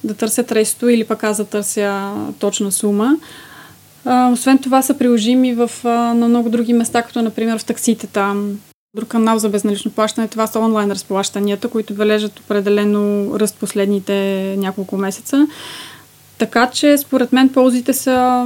да 0.03 0.13
търсят 0.13 0.51
ресто 0.51 0.89
или 0.89 1.03
пък 1.03 1.23
аз 1.23 1.37
да 1.37 1.45
търся 1.45 2.11
точна 2.39 2.71
сума. 2.71 3.17
А, 4.05 4.31
освен 4.31 4.57
това 4.57 4.81
са 4.81 4.93
приложими 4.93 5.53
в, 5.53 5.71
а, 5.83 5.89
на 5.89 6.27
много 6.27 6.49
други 6.49 6.73
места, 6.73 7.01
като 7.01 7.21
например 7.21 7.57
в 7.57 7.65
такситата. 7.65 8.35
Друг 8.95 9.09
канал 9.09 9.39
за 9.39 9.49
безналично 9.49 9.91
плащане, 9.91 10.27
това 10.27 10.47
са 10.47 10.59
онлайн 10.59 10.91
разплащанията, 10.91 11.67
които 11.67 11.93
бележат 11.93 12.39
определено 12.39 13.31
ръст 13.39 13.55
последните 13.55 14.13
няколко 14.57 14.97
месеца. 14.97 15.47
Така 16.41 16.69
че, 16.69 16.97
според 16.97 17.33
мен, 17.33 17.49
ползите 17.49 17.93
са 17.93 18.45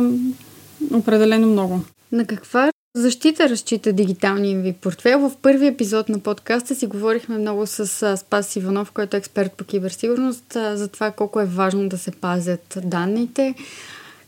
определено 0.93 1.47
много. 1.47 1.81
На 2.11 2.25
каква 2.25 2.71
защита 2.95 3.49
разчита 3.49 3.93
дигиталния 3.93 4.61
ви 4.61 4.73
портфел? 4.73 5.19
В 5.19 5.31
първи 5.41 5.67
епизод 5.67 6.09
на 6.09 6.19
подкаста 6.19 6.75
си 6.75 6.87
говорихме 6.87 7.37
много 7.37 7.67
с 7.67 8.17
Спас 8.17 8.55
Иванов, 8.55 8.91
който 8.91 9.15
е 9.15 9.19
експерт 9.19 9.51
по 9.51 9.63
киберсигурност, 9.63 10.53
за 10.53 10.87
това 10.87 11.11
колко 11.11 11.39
е 11.39 11.45
важно 11.45 11.89
да 11.89 11.97
се 11.97 12.11
пазят 12.11 12.77
данните. 12.83 13.55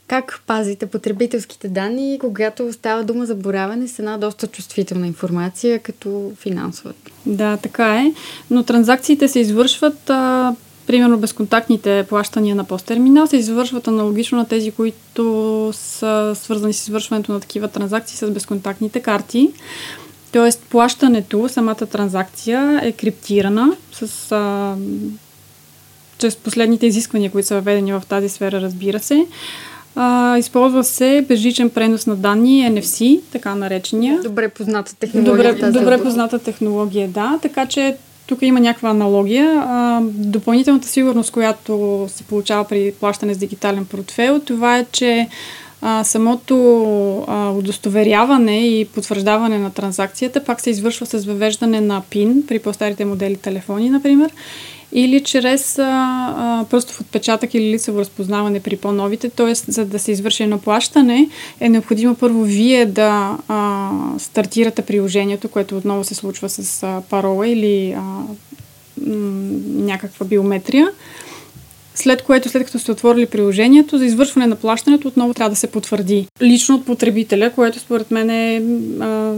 Как 0.06 0.40
пазите 0.46 0.86
потребителските 0.86 1.68
данни, 1.68 2.18
когато 2.20 2.72
става 2.72 3.04
дума 3.04 3.26
за 3.26 3.34
боравене 3.34 3.88
с 3.88 3.98
една 3.98 4.18
доста 4.18 4.46
чувствителна 4.46 5.06
информация, 5.06 5.78
като 5.78 6.32
финансовата? 6.36 7.10
Да, 7.26 7.56
така 7.56 7.96
е. 7.96 8.12
Но 8.50 8.62
транзакциите 8.62 9.28
се 9.28 9.40
извършват 9.40 10.10
а, 10.10 10.54
примерно 10.88 11.18
безконтактните 11.18 12.06
плащания 12.08 12.56
на 12.56 12.64
посттерминал 12.64 13.26
се 13.26 13.36
извършват 13.36 13.88
аналогично 13.88 14.38
на 14.38 14.44
тези, 14.44 14.70
които 14.70 15.70
са 15.74 16.32
свързани 16.34 16.72
с 16.72 16.82
извършването 16.82 17.32
на 17.32 17.40
такива 17.40 17.68
транзакции 17.68 18.16
с 18.16 18.30
безконтактните 18.30 19.00
карти. 19.00 19.50
Тоест, 20.32 20.62
плащането, 20.70 21.48
самата 21.48 21.74
транзакция 21.74 22.80
е 22.82 22.92
криптирана 22.92 23.76
с 23.92 24.32
а, 24.32 24.74
чрез 26.18 26.36
последните 26.36 26.86
изисквания, 26.86 27.30
които 27.30 27.48
са 27.48 27.54
въведени 27.54 27.92
в 27.92 28.02
тази 28.08 28.28
сфера, 28.28 28.60
разбира 28.60 28.98
се. 28.98 29.26
А, 29.96 30.38
използва 30.38 30.84
се 30.84 31.24
безжичен 31.28 31.70
пренос 31.70 32.06
на 32.06 32.16
данни, 32.16 32.70
NFC, 32.70 33.20
така 33.32 33.54
наречения. 33.54 34.20
Добре 34.22 34.48
позната 34.48 34.94
технология. 34.96 35.54
Добре, 35.54 35.70
добре 35.70 36.02
позната 36.02 36.38
технология, 36.38 37.08
да. 37.08 37.38
Така 37.42 37.66
че 37.66 37.96
тук 38.28 38.42
има 38.42 38.60
някаква 38.60 38.90
аналогия. 38.90 39.64
Допълнителната 40.04 40.88
сигурност, 40.88 41.32
която 41.32 42.04
се 42.08 42.24
получава 42.24 42.64
при 42.64 42.92
плащане 43.00 43.34
с 43.34 43.38
дигитален 43.38 43.86
портфел, 43.86 44.40
това 44.40 44.78
е, 44.78 44.86
че 44.92 45.28
а, 45.82 46.04
самото 46.04 46.54
а, 47.28 47.50
удостоверяване 47.50 48.68
и 48.68 48.84
потвърждаване 48.84 49.58
на 49.58 49.70
транзакцията 49.70 50.44
пак 50.44 50.60
се 50.60 50.70
извършва 50.70 51.06
с 51.06 51.24
въвеждане 51.24 51.80
на 51.80 52.02
PIN 52.10 52.46
при 52.46 52.58
по-старите 52.58 53.04
модели 53.04 53.36
телефони, 53.36 53.90
например, 53.90 54.30
или 54.92 55.20
чрез 55.20 55.78
а, 55.78 55.84
а, 56.38 56.64
пръстов 56.70 57.00
отпечатък 57.00 57.54
или 57.54 57.72
лицево 57.72 57.98
разпознаване 57.98 58.60
при 58.60 58.76
по-новите. 58.76 59.30
Т.е. 59.30 59.54
за 59.54 59.84
да 59.84 59.98
се 59.98 60.12
извърши 60.12 60.42
едно 60.42 60.58
плащане, 60.58 61.28
е 61.60 61.68
необходимо 61.68 62.14
първо 62.14 62.42
вие 62.42 62.86
да 62.86 63.38
а, 63.48 63.90
стартирате 64.18 64.82
приложението, 64.82 65.48
което 65.48 65.76
отново 65.76 66.04
се 66.04 66.14
случва 66.14 66.48
с 66.48 66.82
а, 66.82 67.02
парола 67.10 67.48
или 67.48 67.92
а, 67.92 68.00
м- 68.00 68.24
някаква 69.66 70.26
биометрия 70.26 70.88
след 71.98 72.22
което, 72.22 72.48
след 72.48 72.64
като 72.64 72.78
сте 72.78 72.92
отворили 72.92 73.26
приложението, 73.26 73.98
за 73.98 74.04
извършване 74.04 74.46
на 74.46 74.56
плащането 74.56 75.08
отново 75.08 75.34
трябва 75.34 75.50
да 75.50 75.56
се 75.56 75.66
потвърди 75.66 76.26
лично 76.42 76.74
от 76.74 76.86
потребителя, 76.86 77.50
което 77.54 77.78
според 77.78 78.10
мен 78.10 78.30
е, 78.30 78.62
а, 79.00 79.34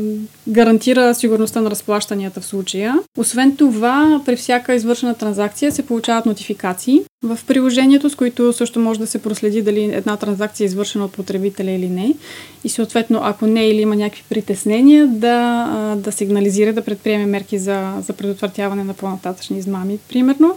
гарантира 0.49 1.14
сигурността 1.14 1.61
на 1.61 1.71
разплащанията 1.71 2.40
в 2.40 2.45
случая. 2.45 2.95
Освен 3.19 3.57
това, 3.57 4.23
при 4.26 4.37
всяка 4.37 4.75
извършена 4.75 5.14
транзакция 5.14 5.73
се 5.73 5.87
получават 5.87 6.26
нотификации 6.26 7.02
в 7.23 7.38
приложението, 7.47 8.11
с 8.11 8.14
които 8.14 8.52
също 8.52 8.81
може 8.81 9.00
да 9.00 9.07
се 9.07 9.23
проследи 9.23 9.62
дали 9.62 9.85
една 9.85 10.17
транзакция 10.17 10.64
е 10.64 10.67
извършена 10.67 11.05
от 11.05 11.12
потребителя 11.12 11.71
или 11.71 11.88
не. 11.88 12.14
И 12.64 12.69
съответно, 12.69 13.21
ако 13.23 13.47
не 13.47 13.69
или 13.69 13.81
има 13.81 13.97
някакви 13.97 14.25
притеснения, 14.29 15.07
да, 15.07 15.95
да 15.97 16.12
сигнализира, 16.12 16.73
да 16.73 16.85
предприеме 16.85 17.26
мерки 17.26 17.59
за, 17.59 17.93
за 18.07 18.12
предотвратяване 18.12 18.85
на 18.85 18.95
по-нататъчни 18.95 19.59
измами, 19.59 19.99
примерно. 20.09 20.57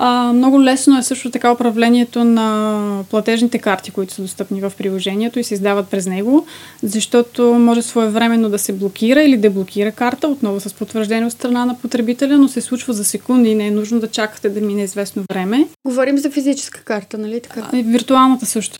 А, 0.00 0.32
много 0.32 0.62
лесно 0.62 0.98
е 0.98 1.02
също 1.02 1.30
така 1.30 1.52
управлението 1.52 2.24
на 2.24 3.04
платежните 3.10 3.58
карти, 3.58 3.90
които 3.90 4.14
са 4.14 4.22
достъпни 4.22 4.60
в 4.60 4.72
приложението 4.78 5.38
и 5.38 5.44
се 5.44 5.54
издават 5.54 5.88
през 5.88 6.06
него, 6.06 6.46
защото 6.82 7.54
може 7.54 7.82
своевременно 7.82 8.48
да 8.48 8.58
се 8.58 8.72
блокира 8.72 9.22
или 9.22 9.36
деблокира 9.36 9.92
карта, 9.92 10.28
отново 10.28 10.60
с 10.60 10.74
потвърждение 10.74 11.26
от 11.26 11.32
страна 11.32 11.64
на 11.64 11.78
потребителя, 11.78 12.38
но 12.38 12.48
се 12.48 12.60
случва 12.60 12.92
за 12.92 13.04
секунди 13.04 13.50
и 13.50 13.54
не 13.54 13.66
е 13.66 13.70
нужно 13.70 14.00
да 14.00 14.08
чакате 14.08 14.50
да 14.50 14.60
мине 14.60 14.82
известно 14.82 15.24
време. 15.32 15.68
Говорим 15.86 16.18
за 16.18 16.30
физическа 16.30 16.80
карта, 16.80 17.18
нали 17.18 17.40
така? 17.40 17.70
А, 17.72 17.82
виртуалната 17.84 18.46
също. 18.46 18.78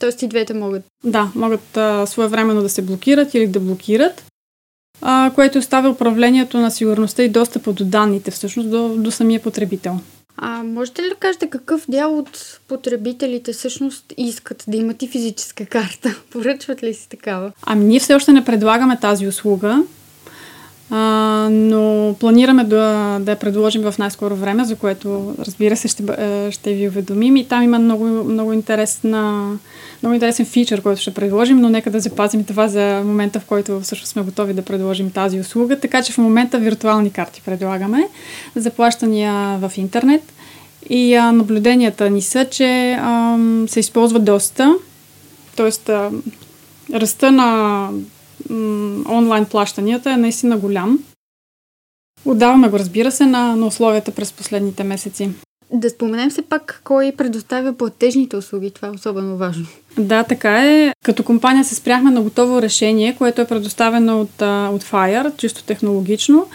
Тоест 0.00 0.22
и 0.22 0.28
двете 0.28 0.54
могат. 0.54 0.82
Да, 1.04 1.30
могат 1.34 1.76
а, 1.76 2.06
своевременно 2.06 2.62
да 2.62 2.68
се 2.68 2.82
блокират 2.82 3.34
или 3.34 3.46
да 3.46 3.60
блокират 3.60 4.24
а, 5.02 5.30
което 5.34 5.58
оставя 5.58 5.90
управлението 5.90 6.58
на 6.58 6.70
сигурността 6.70 7.22
и 7.22 7.28
достъпа 7.28 7.72
до 7.72 7.84
данните, 7.84 8.30
всъщност 8.30 8.70
до, 8.70 8.88
до 8.88 9.10
самия 9.10 9.40
потребител. 9.40 10.00
А 10.42 10.62
можете 10.62 11.02
ли 11.02 11.08
да 11.08 11.14
кажете 11.14 11.50
какъв 11.50 11.84
дял 11.88 12.18
от 12.18 12.60
потребителите 12.68 13.52
всъщност 13.52 14.12
искат 14.16 14.64
да 14.68 14.76
имат 14.76 15.02
и 15.02 15.08
физическа 15.08 15.66
карта? 15.66 16.14
Поръчват 16.30 16.82
ли 16.82 16.94
си 16.94 17.08
такава? 17.08 17.52
Ами 17.62 17.84
ние 17.84 18.00
все 18.00 18.14
още 18.14 18.32
не 18.32 18.44
предлагаме 18.44 18.98
тази 19.00 19.26
услуга, 19.26 19.82
а, 20.90 21.48
но 21.50 22.14
планираме 22.20 22.64
да, 22.64 23.18
да 23.20 23.30
я 23.30 23.38
предложим 23.38 23.82
в 23.82 23.94
най-скоро 23.98 24.36
време, 24.36 24.64
за 24.64 24.76
което 24.76 25.34
разбира 25.38 25.76
се 25.76 25.88
ще, 25.88 26.02
ще 26.50 26.74
ви 26.74 26.88
уведомим 26.88 27.36
и 27.36 27.48
там 27.48 27.62
има 27.62 27.78
много, 27.78 28.04
много 28.04 28.52
интересна 28.52 29.50
много 30.02 30.14
интересен 30.14 30.46
фичър, 30.46 30.82
който 30.82 31.00
ще 31.00 31.14
предложим, 31.14 31.60
но 31.60 31.68
нека 31.68 31.90
да 31.90 32.00
запазим 32.00 32.44
това 32.44 32.68
за 32.68 33.02
момента, 33.04 33.40
в 33.40 33.44
който 33.44 33.80
всъщност 33.80 34.12
сме 34.12 34.22
готови 34.22 34.54
да 34.54 34.62
предложим 34.62 35.10
тази 35.10 35.40
услуга. 35.40 35.80
Така 35.80 36.02
че 36.02 36.12
в 36.12 36.18
момента 36.18 36.58
виртуални 36.58 37.10
карти 37.10 37.42
предлагаме, 37.44 38.08
заплащания 38.56 39.58
в 39.58 39.72
интернет 39.76 40.22
и 40.90 41.14
а, 41.14 41.32
наблюденията 41.32 42.10
ни 42.10 42.22
са, 42.22 42.44
че 42.44 42.98
а, 43.00 43.38
се 43.66 43.80
използва 43.80 44.18
доста, 44.18 44.74
т.е. 45.56 45.70
ръста 46.94 47.32
на 47.32 47.88
м, 48.50 49.04
онлайн 49.08 49.44
плащанията 49.44 50.10
е 50.10 50.16
наистина 50.16 50.58
голям. 50.58 50.98
Отдаваме 52.24 52.68
го, 52.68 52.78
разбира 52.78 53.10
се, 53.10 53.26
на, 53.26 53.56
на 53.56 53.66
условията 53.66 54.10
през 54.12 54.32
последните 54.32 54.84
месеци. 54.84 55.30
Да 55.72 55.90
споменем 55.90 56.30
се 56.30 56.42
пак 56.42 56.80
кой 56.84 57.12
предоставя 57.16 57.72
платежните 57.72 58.36
услуги. 58.36 58.70
Това 58.70 58.88
е 58.88 58.90
особено 58.90 59.36
важно. 59.36 59.66
Да, 59.98 60.24
така 60.24 60.66
е. 60.66 60.92
Като 61.04 61.22
компания 61.22 61.64
се 61.64 61.74
спряхме 61.74 62.10
на 62.10 62.22
готово 62.22 62.62
решение, 62.62 63.16
което 63.18 63.40
е 63.40 63.46
предоставено 63.46 64.20
от, 64.20 64.42
от 64.74 64.84
Fire, 64.84 65.36
чисто 65.36 65.64
технологично. 65.64 66.46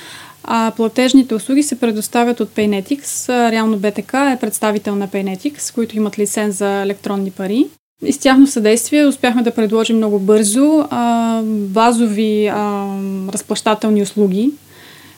А 0.43 0.71
платежните 0.75 1.35
услуги 1.35 1.63
се 1.63 1.79
предоставят 1.79 2.39
от 2.39 2.49
Paynetics. 2.49 3.29
Реално 3.51 3.77
БТК 3.77 4.13
е 4.13 4.39
представител 4.41 4.95
на 4.95 5.07
Paynetics, 5.07 5.73
които 5.73 5.97
имат 5.97 6.19
лиценз 6.19 6.55
за 6.55 6.81
електронни 6.81 7.31
пари. 7.31 7.67
И 8.03 8.13
с 8.13 8.17
тяхно 8.17 8.47
съдействие 8.47 9.05
успяхме 9.05 9.43
да 9.43 9.51
предложим 9.51 9.97
много 9.97 10.19
бързо 10.19 10.87
а, 10.89 11.41
базови 11.45 12.47
а, 12.47 12.87
разплащателни 13.33 14.01
услуги, 14.01 14.51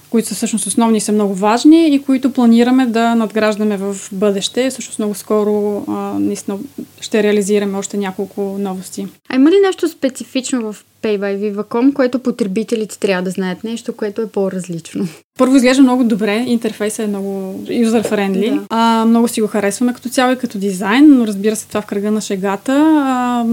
които 0.09 0.27
са 0.27 0.35
всъщност 0.35 0.65
основни 0.67 1.01
са 1.01 1.11
много 1.11 1.33
важни 1.33 1.87
и 1.95 2.01
които 2.01 2.33
планираме 2.33 2.85
да 2.85 3.15
надграждаме 3.15 3.77
в 3.77 3.95
бъдеще. 4.11 4.69
Всъщност 4.69 4.99
много 4.99 5.15
скоро 5.15 5.83
а, 5.87 5.93
наистина 6.19 6.57
ще 7.01 7.23
реализираме 7.23 7.77
още 7.77 7.97
няколко 7.97 8.55
новости. 8.59 9.07
А 9.29 9.35
има 9.35 9.51
ли 9.51 9.55
нещо 9.65 9.89
специфично 9.89 10.73
в 10.73 10.85
Pay 11.03 11.19
by 11.19 11.53
Viva.com, 11.53 11.93
което 11.93 12.19
потребителите 12.19 12.99
трябва 12.99 13.23
да 13.23 13.29
знаят? 13.29 13.63
Нещо, 13.63 13.93
което 13.93 14.21
е 14.21 14.27
по-различно? 14.27 15.07
Първо 15.37 15.55
изглежда 15.55 15.83
много 15.83 16.03
добре, 16.03 16.43
интерфейсът 16.47 17.05
е 17.05 17.07
много 17.07 17.63
user-friendly. 17.65 18.53
Да. 18.53 18.65
А, 18.69 19.05
много 19.05 19.27
си 19.27 19.41
го 19.41 19.47
харесваме 19.47 19.93
като 19.93 20.09
цяло 20.09 20.33
и 20.33 20.37
като 20.37 20.57
дизайн, 20.57 21.17
но 21.17 21.27
разбира 21.27 21.55
се 21.55 21.67
това 21.67 21.81
в 21.81 21.85
кръга 21.85 22.11
на 22.11 22.21
шегата. 22.21 22.73
А, 22.97 23.45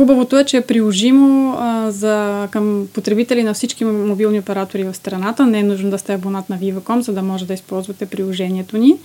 Хубавото 0.00 0.38
е, 0.38 0.44
че 0.44 0.56
е 0.56 0.60
приложимо 0.60 1.56
а, 1.58 1.90
за, 1.90 2.48
към 2.50 2.88
потребители 2.94 3.42
на 3.42 3.54
всички 3.54 3.84
мобилни 3.84 4.38
оператори 4.38 4.84
в 4.84 4.94
страната. 4.94 5.46
Не 5.46 5.58
е 5.58 5.62
нужно 5.62 5.90
да 5.90 5.98
сте 5.98 6.14
абонат 6.14 6.50
на 6.50 6.58
Viva.com, 6.58 7.00
за 7.00 7.12
да 7.12 7.22
може 7.22 7.46
да 7.46 7.54
използвате 7.54 8.06
приложението 8.06 8.78
ни. 8.78 8.96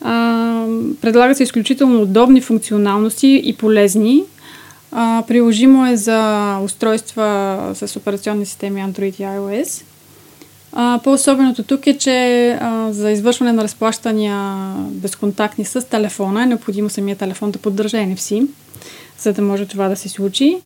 А, 0.00 0.66
предлага 1.00 1.34
се 1.34 1.42
изключително 1.42 2.02
удобни 2.02 2.40
функционалности 2.40 3.42
и 3.44 3.56
полезни. 3.56 4.22
А, 4.92 5.22
приложимо 5.28 5.86
е 5.86 5.96
за 5.96 6.58
устройства 6.64 7.58
с 7.74 7.96
операционни 7.96 8.46
системи 8.46 8.80
Android 8.80 9.20
и 9.20 9.22
iOS. 9.22 9.84
А, 10.72 11.00
по-особеното 11.04 11.62
тук 11.62 11.86
е, 11.86 11.98
че 11.98 12.48
а, 12.60 12.92
за 12.92 13.10
извършване 13.10 13.52
на 13.52 13.64
разплащания 13.64 14.56
безконтактни 14.90 15.64
с 15.64 15.88
телефона 15.88 16.42
е 16.42 16.46
необходимо 16.46 16.90
самия 16.90 17.16
телефон 17.16 17.50
да 17.50 17.58
поддържа 17.58 17.96
NFC 17.96 18.46
за 19.18 19.32
да 19.32 19.42
може 19.42 19.66
това 19.66 19.88
да 19.88 19.96
се 19.96 20.08
случи. 20.08 20.58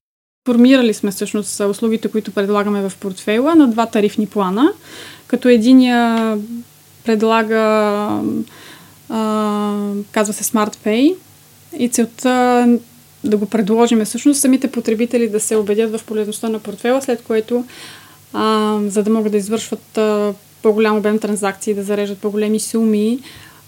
Формирали 0.46 0.94
сме 0.94 1.10
всъщност 1.10 1.60
услугите, 1.60 2.08
които 2.08 2.32
предлагаме 2.32 2.88
в 2.88 2.96
портфейла 3.00 3.54
на 3.54 3.68
два 3.68 3.86
тарифни 3.86 4.26
плана, 4.26 4.72
като 5.26 5.48
единия 5.48 6.38
предлага, 7.04 7.60
а, 9.08 9.92
казва 10.12 10.34
се 10.34 10.44
Smart 10.44 10.76
Pay 10.76 11.14
и 11.78 11.88
целта 11.88 12.78
да 13.24 13.36
го 13.36 13.46
предложим 13.46 14.00
е 14.00 14.04
всъщност 14.04 14.40
самите 14.40 14.70
потребители 14.70 15.28
да 15.28 15.40
се 15.40 15.56
убедят 15.56 16.00
в 16.00 16.04
полезността 16.04 16.48
на 16.48 16.58
портфела, 16.58 17.02
след 17.02 17.22
което 17.22 17.64
а, 18.32 18.78
за 18.86 19.02
да 19.02 19.10
могат 19.10 19.32
да 19.32 19.38
извършват 19.38 19.98
а, 19.98 20.34
по-голям 20.62 20.96
обем 20.96 21.18
транзакции, 21.18 21.74
да 21.74 21.82
зареждат 21.82 22.18
по-големи 22.18 22.60
суми, 22.60 23.18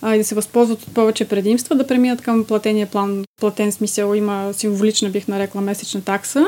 а, 0.07 0.14
и 0.14 0.19
да 0.19 0.25
се 0.25 0.35
възползват 0.35 0.83
от 0.83 0.95
повече 0.95 1.29
предимства, 1.29 1.77
да 1.77 1.87
преминат 1.87 2.21
към 2.21 2.45
платения 2.45 2.87
план. 2.87 3.25
Платен 3.40 3.73
смисъл 3.73 4.14
има 4.14 4.51
символична, 4.53 5.11
бих 5.11 5.29
нарекла, 5.29 5.61
месечна 5.61 6.01
такса. 6.01 6.47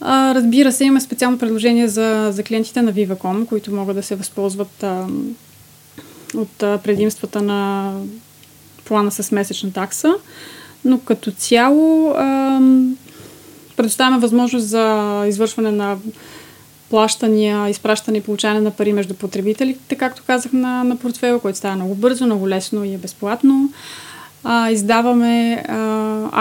А, 0.00 0.34
разбира 0.34 0.72
се, 0.72 0.84
има 0.84 1.00
специално 1.00 1.38
предложение 1.38 1.88
за, 1.88 2.28
за 2.32 2.42
клиентите 2.42 2.82
на 2.82 2.92
Viva.com, 2.92 3.46
които 3.46 3.74
могат 3.74 3.96
да 3.96 4.02
се 4.02 4.16
възползват 4.16 4.82
а, 4.82 5.06
от 6.34 6.62
а, 6.62 6.78
предимствата 6.84 7.42
на 7.42 7.92
плана 8.84 9.10
с 9.10 9.32
месечна 9.32 9.72
такса. 9.72 10.14
Но 10.84 11.00
като 11.00 11.30
цяло 11.30 12.10
а, 12.10 12.60
предоставяме 13.76 14.18
възможност 14.18 14.68
за 14.68 15.24
извършване 15.28 15.70
на 15.70 15.96
плащания, 16.90 17.68
изпращане 17.68 18.18
и 18.18 18.20
получаване 18.22 18.60
на 18.60 18.70
пари 18.70 18.92
между 18.92 19.14
потребителите, 19.14 19.94
както 19.94 20.22
казах 20.26 20.52
на, 20.52 20.84
на 20.84 20.96
портфела, 20.96 21.40
който 21.40 21.58
става 21.58 21.76
много 21.76 21.94
бързо, 21.94 22.26
много 22.26 22.48
лесно 22.48 22.84
и 22.84 22.94
е 22.94 22.98
безплатно. 22.98 23.72
А, 24.44 24.70
издаваме 24.70 25.64
а, 25.68 25.74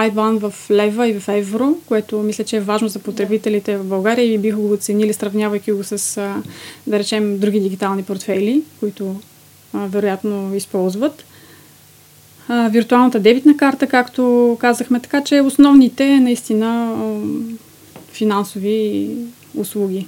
IBAN 0.10 0.50
в 0.50 0.72
лева 0.72 1.08
и 1.08 1.20
в 1.20 1.28
евро, 1.28 1.76
което 1.86 2.18
мисля, 2.18 2.44
че 2.44 2.58
е 2.58 2.62
важно 2.62 2.88
за 2.88 3.00
потребителите 3.00 3.78
в 3.78 3.84
България 3.84 4.34
и 4.34 4.38
биха 4.38 4.58
го 4.58 4.74
оценили, 4.74 5.14
сравнявайки 5.14 5.72
го 5.72 5.84
с, 5.84 6.18
а, 6.18 6.36
да 6.88 7.00
речем, 7.00 7.40
други 7.40 7.60
дигитални 7.60 8.04
портфели, 8.04 8.64
които 8.80 9.16
а, 9.74 9.86
вероятно 9.88 10.56
използват. 10.56 11.26
А, 12.48 12.70
виртуалната 12.70 13.20
дебитна 13.20 13.58
карта, 13.58 13.88
както 13.88 14.58
казахме, 14.60 15.00
така 15.00 15.24
че 15.24 15.42
основните 15.42 16.20
наистина 16.20 16.96
а, 16.98 17.20
финансови 18.12 19.10
услуги. 19.56 20.08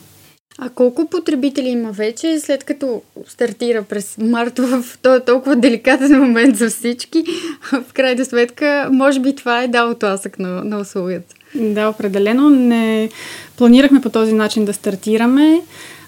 А 0.62 0.69
колко 0.69 1.10
потребители 1.10 1.67
има 1.67 1.91
вече, 1.91 2.39
след 2.39 2.63
като 2.63 3.02
стартира 3.28 3.84
през 3.84 4.17
март 4.17 4.60
в 4.60 4.84
този 5.02 5.22
толкова 5.26 5.56
деликатен 5.56 6.19
момент 6.19 6.58
за 6.58 6.69
всички? 6.69 7.24
В 7.72 7.93
крайна 7.93 8.26
сметка, 8.26 8.89
може 8.91 9.19
би 9.19 9.36
това 9.36 9.63
е 9.63 9.67
дал 9.67 9.95
тласък 9.95 10.39
на, 10.39 10.63
на 10.63 10.80
услугата. 10.80 11.36
Да, 11.56 11.89
определено. 11.89 12.50
Не 12.50 13.10
планирахме 13.58 14.02
по 14.02 14.10
този 14.10 14.34
начин 14.34 14.65
да 14.65 14.74
стартираме. 14.74 15.62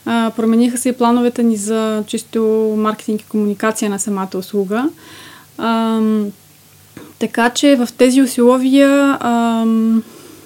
А, 0.05 0.31
промениха 0.35 0.77
се 0.77 0.89
и 0.89 0.93
плановете 0.93 1.43
ни 1.43 1.57
за 1.57 2.03
чисто 2.07 2.41
маркетинг 2.77 3.21
и 3.21 3.25
комуникация 3.25 3.89
на 3.89 3.99
самата 3.99 4.29
услуга. 4.35 4.89
А, 5.57 6.01
така 7.19 7.49
че 7.49 7.75
в 7.75 7.87
тези 7.97 8.21
условия 8.21 9.17
а, 9.19 9.65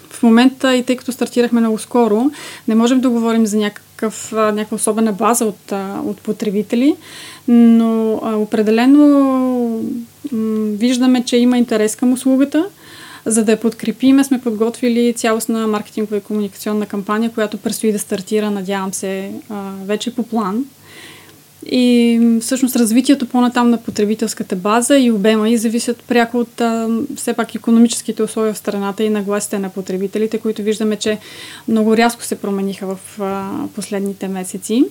в 0.10 0.24
момента, 0.24 0.76
и 0.76 0.84
тъй 0.84 0.98
като 0.98 1.12
стартирахме 1.12 1.60
много 1.60 1.78
скоро, 1.78 2.32
не 2.68 2.76
можем 2.76 3.02
да 3.02 3.10
говорим 3.10 3.46
за 3.46 3.58
някакъв, 3.58 3.85
някаква 4.34 4.75
особена 4.75 5.13
база 5.13 5.45
от, 5.45 5.71
от 6.05 6.21
потребители, 6.21 6.95
но 7.47 8.19
а, 8.23 8.36
определено 8.36 9.08
м- 10.31 10.65
виждаме, 10.77 11.25
че 11.25 11.38
има 11.38 11.58
интерес 11.58 11.95
към 11.95 12.13
услугата. 12.13 12.65
За 13.25 13.43
да 13.43 13.51
я 13.51 13.60
подкрепиме, 13.60 14.23
сме 14.23 14.41
подготвили 14.41 15.13
цялостна 15.13 15.67
маркетингова 15.67 16.17
и 16.17 16.21
комуникационна 16.21 16.86
кампания, 16.86 17.31
която 17.31 17.58
предстои 17.58 17.91
да 17.91 17.99
стартира, 17.99 18.51
надявам 18.51 18.93
се, 18.93 19.31
а, 19.49 19.71
вече 19.86 20.15
по 20.15 20.23
план. 20.23 20.65
И 21.65 22.19
всъщност 22.41 22.75
развитието 22.75 23.25
по-натам 23.25 23.69
на 23.69 23.78
потребителската 23.78 24.56
база 24.56 24.97
и 24.97 25.12
обема 25.12 25.49
и 25.49 25.58
зависят 25.58 26.04
пряко 26.04 26.38
от 26.38 26.62
а, 26.62 26.89
все 27.15 27.34
пак 27.34 27.56
економическите 27.56 28.23
условия 28.23 28.54
в 28.54 28.58
страната 28.58 29.04
и 29.04 29.10
нагласите 29.10 29.60
на 29.60 29.69
потребителите, 29.69 30.38
които 30.38 30.62
виждаме, 30.62 30.95
че 30.95 31.17
много 31.67 31.97
рязко 31.97 32.23
се 32.23 32.36
промениха 32.36 32.95
в 32.95 33.21
а, 33.21 33.51
последните 33.75 34.28
месеци. 34.28 34.86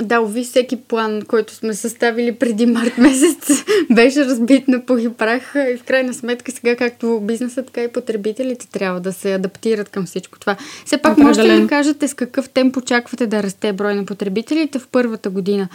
Да, 0.00 0.20
ови 0.20 0.44
всеки 0.44 0.76
план, 0.76 1.22
който 1.22 1.54
сме 1.54 1.74
съставили 1.74 2.32
преди 2.34 2.66
март 2.66 2.98
месец, 2.98 3.64
беше 3.90 4.24
разбит 4.24 4.68
на 4.68 4.86
пух 4.86 5.00
и 5.00 5.08
прах 5.08 5.54
и 5.72 5.76
в 5.76 5.84
крайна 5.84 6.14
сметка 6.14 6.52
сега 6.52 6.76
както 6.76 7.20
бизнесът, 7.22 7.66
така 7.66 7.82
и 7.82 7.88
потребителите 7.88 8.68
трябва 8.68 9.00
да 9.00 9.12
се 9.12 9.34
адаптират 9.34 9.88
към 9.88 10.06
всичко 10.06 10.38
това. 10.38 10.56
Все 10.84 10.98
пак 10.98 11.12
Определен. 11.12 11.28
можете 11.28 11.60
да 11.60 11.68
кажете 11.68 12.08
с 12.08 12.14
какъв 12.14 12.48
темп 12.48 12.76
очаквате 12.76 13.26
да 13.26 13.42
расте 13.42 13.72
брой 13.72 13.94
на 13.94 14.04
потребителите 14.04 14.78
в 14.78 14.88
първата 14.92 15.30
година, 15.30 15.68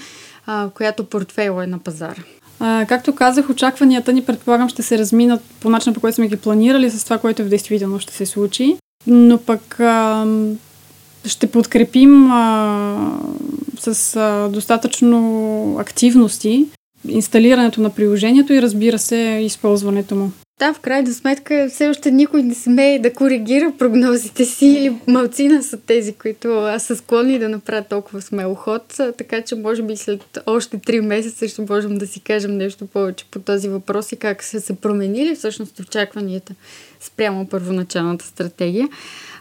а, 0.45 0.69
която 0.69 1.03
портфейла 1.03 1.63
е 1.63 1.67
на 1.67 1.80
пазара? 1.80 2.23
А, 2.60 2.86
както 2.89 3.15
казах, 3.15 3.49
очакванията 3.49 4.13
ни 4.13 4.23
предполагам 4.23 4.69
ще 4.69 4.84
се 4.84 4.97
разминат 4.97 5.41
по 5.60 5.69
начина 5.69 5.93
по 5.93 6.01
който 6.01 6.15
сме 6.15 6.27
ги 6.27 6.38
планирали 6.38 6.91
с 6.91 7.03
това, 7.03 7.17
което 7.17 7.43
в 7.43 7.49
действителност 7.49 8.03
ще 8.03 8.13
се 8.13 8.25
случи. 8.25 8.77
Но 9.08 9.38
пък 9.38 9.80
ще 11.25 11.47
подкрепим 11.47 12.32
а, 12.32 13.19
с 13.80 14.15
а, 14.15 14.49
достатъчно 14.49 15.77
активности 15.80 16.65
инсталирането 17.08 17.82
на 17.82 17.89
приложението 17.89 18.53
и 18.53 18.62
разбира 18.62 18.99
се 18.99 19.39
използването 19.43 20.15
му. 20.15 20.32
Да, 20.60 20.73
в 20.73 20.80
крайна 20.80 21.13
сметка 21.13 21.67
все 21.71 21.88
още 21.88 22.12
никой 22.12 22.43
не 22.43 22.56
смее 22.56 22.99
да 22.99 23.13
коригира 23.13 23.73
прогнозите 23.77 24.45
си 24.45 24.65
или 24.65 24.95
малцина 25.08 25.63
са 25.63 25.77
тези, 25.77 26.13
които 26.13 26.75
са 26.77 26.95
склонни 26.95 27.39
да 27.39 27.49
направят 27.49 27.88
толкова 27.88 28.21
смел 28.21 28.56
ход, 28.56 28.97
така 29.17 29.41
че 29.41 29.56
може 29.56 29.82
би 29.82 29.97
след 29.97 30.39
още 30.45 30.77
три 30.77 31.01
месеца 31.01 31.47
ще 31.47 31.65
можем 31.69 31.97
да 31.97 32.08
си 32.08 32.19
кажем 32.19 32.58
нещо 32.58 32.86
повече 32.86 33.25
по 33.32 33.39
този 33.39 33.69
въпрос 33.69 34.12
и 34.12 34.15
как 34.15 34.43
са 34.43 34.62
се 34.62 34.75
променили 34.75 35.36
всъщност 35.36 35.80
очакванията 35.80 36.53
спрямо 36.99 37.47
първоначалната 37.47 38.25
стратегия. 38.25 38.88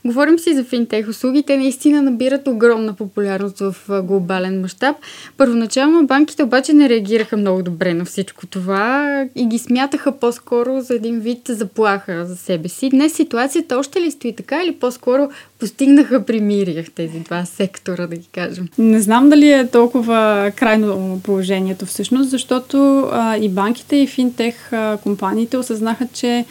Говорим 0.06 0.38
си 0.38 0.54
за 0.54 0.64
финтех 0.64 1.08
услугите, 1.08 1.56
наистина 1.56 2.02
набират 2.02 2.48
огромна 2.48 2.92
популярност 2.92 3.58
в 3.58 3.74
глобален 4.02 4.60
мащаб. 4.60 4.96
Първоначално 5.36 6.06
банките 6.06 6.42
обаче 6.42 6.72
не 6.72 6.88
реагираха 6.88 7.36
много 7.36 7.62
добре 7.62 7.94
на 7.94 8.04
всичко 8.04 8.46
това 8.46 9.24
и 9.34 9.46
ги 9.46 9.58
смятаха 9.58 10.12
по-скоро 10.12 10.80
за 10.80 10.94
един 10.94 11.20
вид 11.20 11.40
заплаха 11.48 12.24
за 12.24 12.36
себе 12.36 12.68
си. 12.68 12.90
Днес 12.90 13.12
ситуацията 13.12 13.78
още 13.78 14.00
ли 14.00 14.10
стои 14.10 14.32
така 14.36 14.62
или 14.64 14.74
по-скоро 14.74 15.30
постигнаха 15.58 16.24
примирие 16.24 16.82
в 16.82 16.90
тези 16.90 17.18
два 17.18 17.44
сектора, 17.44 18.06
да 18.06 18.16
ги 18.16 18.28
кажем? 18.34 18.68
Не 18.78 19.00
знам 19.00 19.30
дали 19.30 19.52
е 19.52 19.66
толкова 19.66 20.52
крайно 20.56 21.20
положението 21.24 21.86
всъщност, 21.86 22.30
защото 22.30 23.08
а, 23.12 23.36
и 23.36 23.48
банките, 23.48 23.96
и 23.96 24.06
финтех 24.06 24.72
а, 24.72 24.98
компаниите 25.02 25.56
осъзнаха, 25.56 26.08
че 26.14 26.44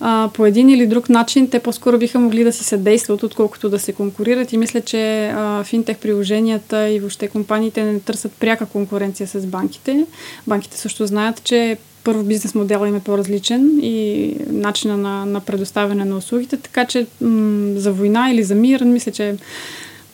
а, 0.00 0.30
по 0.34 0.46
един 0.46 0.70
или 0.70 0.86
друг 0.86 1.08
начин 1.08 1.50
те 1.50 1.58
по-скоро 1.58 1.98
биха 1.98 2.18
могли 2.18 2.44
да 2.44 2.52
си 2.52 2.64
съдействат, 2.64 3.22
отколкото 3.22 3.68
да 3.68 3.78
се 3.78 3.92
конкурират. 3.92 4.52
И 4.52 4.56
мисля, 4.56 4.80
че 4.80 5.28
а, 5.28 5.64
финтех 5.64 5.98
приложенията 5.98 6.88
и 6.88 7.00
въобще 7.00 7.28
компаниите 7.28 7.82
не 7.82 8.00
търсят 8.00 8.32
пряка 8.32 8.66
конкуренция 8.66 9.26
с 9.26 9.46
банките. 9.46 10.06
Банките 10.46 10.76
също 10.78 11.06
знаят, 11.06 11.44
че 11.44 11.76
първо 12.04 12.22
бизнес 12.22 12.54
модел 12.54 12.86
им 12.86 12.96
е 12.96 13.00
по-различен 13.00 13.78
и 13.82 14.34
начина 14.50 14.96
на, 14.96 15.26
на 15.26 15.40
предоставяне 15.40 16.04
на 16.04 16.16
услугите, 16.16 16.56
така 16.56 16.84
че 16.84 17.06
м- 17.20 17.80
за 17.80 17.92
война 17.92 18.30
или 18.30 18.42
за 18.42 18.54
мир, 18.54 18.80
мисля, 18.80 19.12
че 19.12 19.36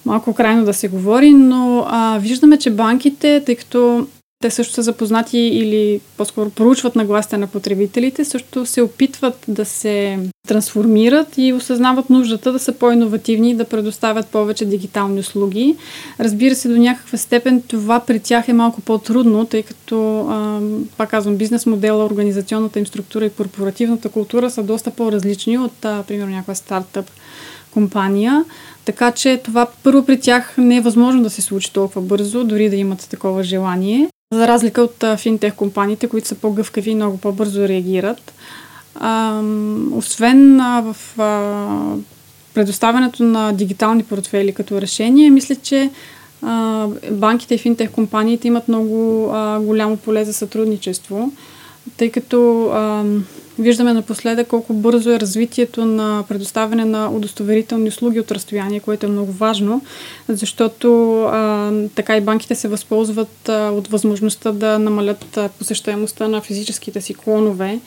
малко 0.04 0.34
крайно 0.34 0.64
да 0.64 0.74
се 0.74 0.88
говори, 0.88 1.30
но 1.30 1.86
а, 1.88 2.18
виждаме, 2.18 2.58
че 2.58 2.70
банките, 2.70 3.42
тъй 3.46 3.56
като 3.56 4.06
те 4.44 4.50
също 4.50 4.74
са 4.74 4.82
запознати 4.82 5.38
или 5.38 6.00
по-скоро 6.16 6.50
проучват 6.50 6.96
нагласите 6.96 7.36
на 7.36 7.46
потребителите, 7.46 8.24
също 8.24 8.66
се 8.66 8.82
опитват 8.82 9.44
да 9.48 9.64
се 9.64 10.18
трансформират 10.48 11.28
и 11.36 11.52
осъзнават 11.52 12.10
нуждата 12.10 12.52
да 12.52 12.58
са 12.58 12.72
по-инновативни 12.72 13.50
и 13.50 13.54
да 13.54 13.64
предоставят 13.64 14.26
повече 14.26 14.64
дигитални 14.64 15.20
услуги. 15.20 15.76
Разбира 16.20 16.54
се, 16.54 16.68
до 16.68 16.76
някаква 16.76 17.18
степен 17.18 17.62
това 17.62 18.00
при 18.00 18.20
тях 18.20 18.48
е 18.48 18.52
малко 18.52 18.80
по-трудно, 18.80 19.46
тъй 19.46 19.62
като, 19.62 20.28
пак 20.96 21.10
казвам, 21.10 21.36
бизнес 21.36 21.66
модела, 21.66 22.04
организационната 22.04 22.78
им 22.78 22.86
структура 22.86 23.24
и 23.24 23.30
корпоративната 23.30 24.08
култура 24.08 24.50
са 24.50 24.62
доста 24.62 24.90
по-различни 24.90 25.58
от, 25.58 25.84
а, 25.84 26.02
примерно, 26.08 26.30
някаква 26.30 26.54
стартъп 26.54 27.10
компания. 27.70 28.44
Така 28.84 29.12
че 29.12 29.40
това 29.44 29.66
първо 29.82 30.04
при 30.04 30.20
тях 30.20 30.54
не 30.58 30.76
е 30.76 30.80
възможно 30.80 31.22
да 31.22 31.30
се 31.30 31.42
случи 31.42 31.72
толкова 31.72 32.00
бързо, 32.00 32.44
дори 32.44 32.70
да 32.70 32.76
имат 32.76 33.08
такова 33.10 33.42
желание. 33.42 34.08
За 34.34 34.48
разлика 34.48 34.82
от 34.82 35.04
финтех 35.16 35.54
компаниите, 35.54 36.08
които 36.08 36.28
са 36.28 36.34
по-гъвкави 36.34 36.90
и 36.90 36.94
много 36.94 37.18
по-бързо 37.18 37.68
реагират. 37.68 38.32
Освен 39.92 40.56
в 40.58 40.96
предоставянето 42.54 43.22
на 43.22 43.52
дигитални 43.52 44.02
портфели 44.02 44.54
като 44.54 44.80
решение, 44.80 45.30
мисля, 45.30 45.54
че 45.54 45.90
банките 47.10 47.54
и 47.54 47.58
финтех 47.58 47.90
компаниите 47.90 48.48
имат 48.48 48.68
много 48.68 49.26
голямо 49.60 49.96
поле 49.96 50.24
за 50.24 50.32
сътрудничество, 50.32 51.32
тъй 51.96 52.10
като 52.10 52.70
Виждаме 53.58 53.92
напоследък 53.92 54.48
колко 54.48 54.74
бързо 54.74 55.10
е 55.10 55.20
развитието 55.20 55.84
на 55.84 56.24
предоставяне 56.28 56.84
на 56.84 57.10
удостоверителни 57.10 57.88
услуги 57.88 58.20
от 58.20 58.32
разстояние, 58.32 58.80
което 58.80 59.06
е 59.06 59.08
много 59.08 59.32
важно, 59.32 59.82
защото 60.28 61.20
а, 61.22 61.72
така 61.94 62.16
и 62.16 62.20
банките 62.20 62.54
се 62.54 62.68
възползват 62.68 63.48
а, 63.48 63.70
от 63.70 63.88
възможността 63.88 64.52
да 64.52 64.78
намалят 64.78 65.38
посещаемостта 65.58 66.28
на 66.28 66.40
физическите 66.40 67.00
си 67.00 67.14
клонове, 67.14 67.80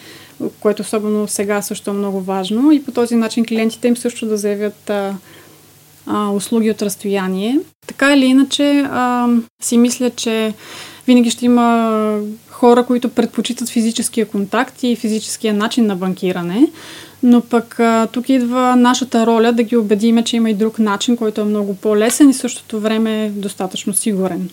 което 0.60 0.82
особено 0.82 1.28
сега 1.28 1.62
също 1.62 1.90
е 1.90 1.94
много 1.94 2.22
важно 2.22 2.72
и 2.72 2.84
по 2.84 2.92
този 2.92 3.16
начин 3.16 3.46
клиентите 3.46 3.88
им 3.88 3.98
също 3.98 4.26
да 4.26 4.38
заявят 4.38 4.90
а, 4.90 5.16
а, 6.06 6.30
услуги 6.30 6.72
от 6.72 6.82
разстояние. 6.82 7.60
Така 7.88 8.14
или 8.14 8.26
иначе 8.26 8.86
а, 8.92 9.28
си 9.62 9.78
мисля, 9.78 10.10
че 10.10 10.54
винаги 11.08 11.30
ще 11.30 11.46
има 11.46 12.20
хора, 12.50 12.86
които 12.86 13.10
предпочитат 13.10 13.70
физическия 13.70 14.28
контакт 14.28 14.84
и 14.84 14.96
физическия 14.96 15.54
начин 15.54 15.86
на 15.86 15.96
банкиране. 15.96 16.68
Но 17.24 17.42
пък 17.42 17.80
тук 18.12 18.30
идва 18.30 18.76
нашата 18.76 19.28
роля 19.28 19.54
да 19.54 19.64
ги 19.64 19.78
убедиме, 19.78 20.24
че 20.24 20.36
има 20.36 20.50
и 20.50 20.54
друг 20.54 20.80
начин, 20.80 21.18
който 21.18 21.42
е 21.42 21.46
много 21.46 21.76
по-лесен 21.76 22.30
и 22.30 22.34
същото 22.34 22.80
време 22.80 23.26
е 23.26 23.30
достатъчно 23.30 23.94
сигурен. 23.94 24.50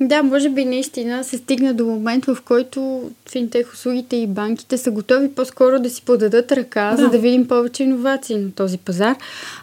Да, 0.00 0.22
може 0.22 0.48
би 0.48 0.64
наистина 0.64 1.24
се 1.24 1.36
стигна 1.36 1.74
до 1.74 1.84
момент, 1.84 2.24
в 2.24 2.38
който 2.44 3.10
финтех 3.30 3.72
услугите 3.72 4.16
и 4.16 4.26
банките 4.26 4.78
са 4.78 4.90
готови 4.90 5.28
по-скоро 5.28 5.80
да 5.80 5.90
си 5.90 6.02
подадат 6.02 6.52
ръка, 6.52 6.90
да. 6.90 6.96
за 6.96 7.10
да 7.10 7.18
видим 7.18 7.48
повече 7.48 7.82
иновации 7.82 8.36
на 8.36 8.52
този 8.52 8.78
пазар. 8.78 9.16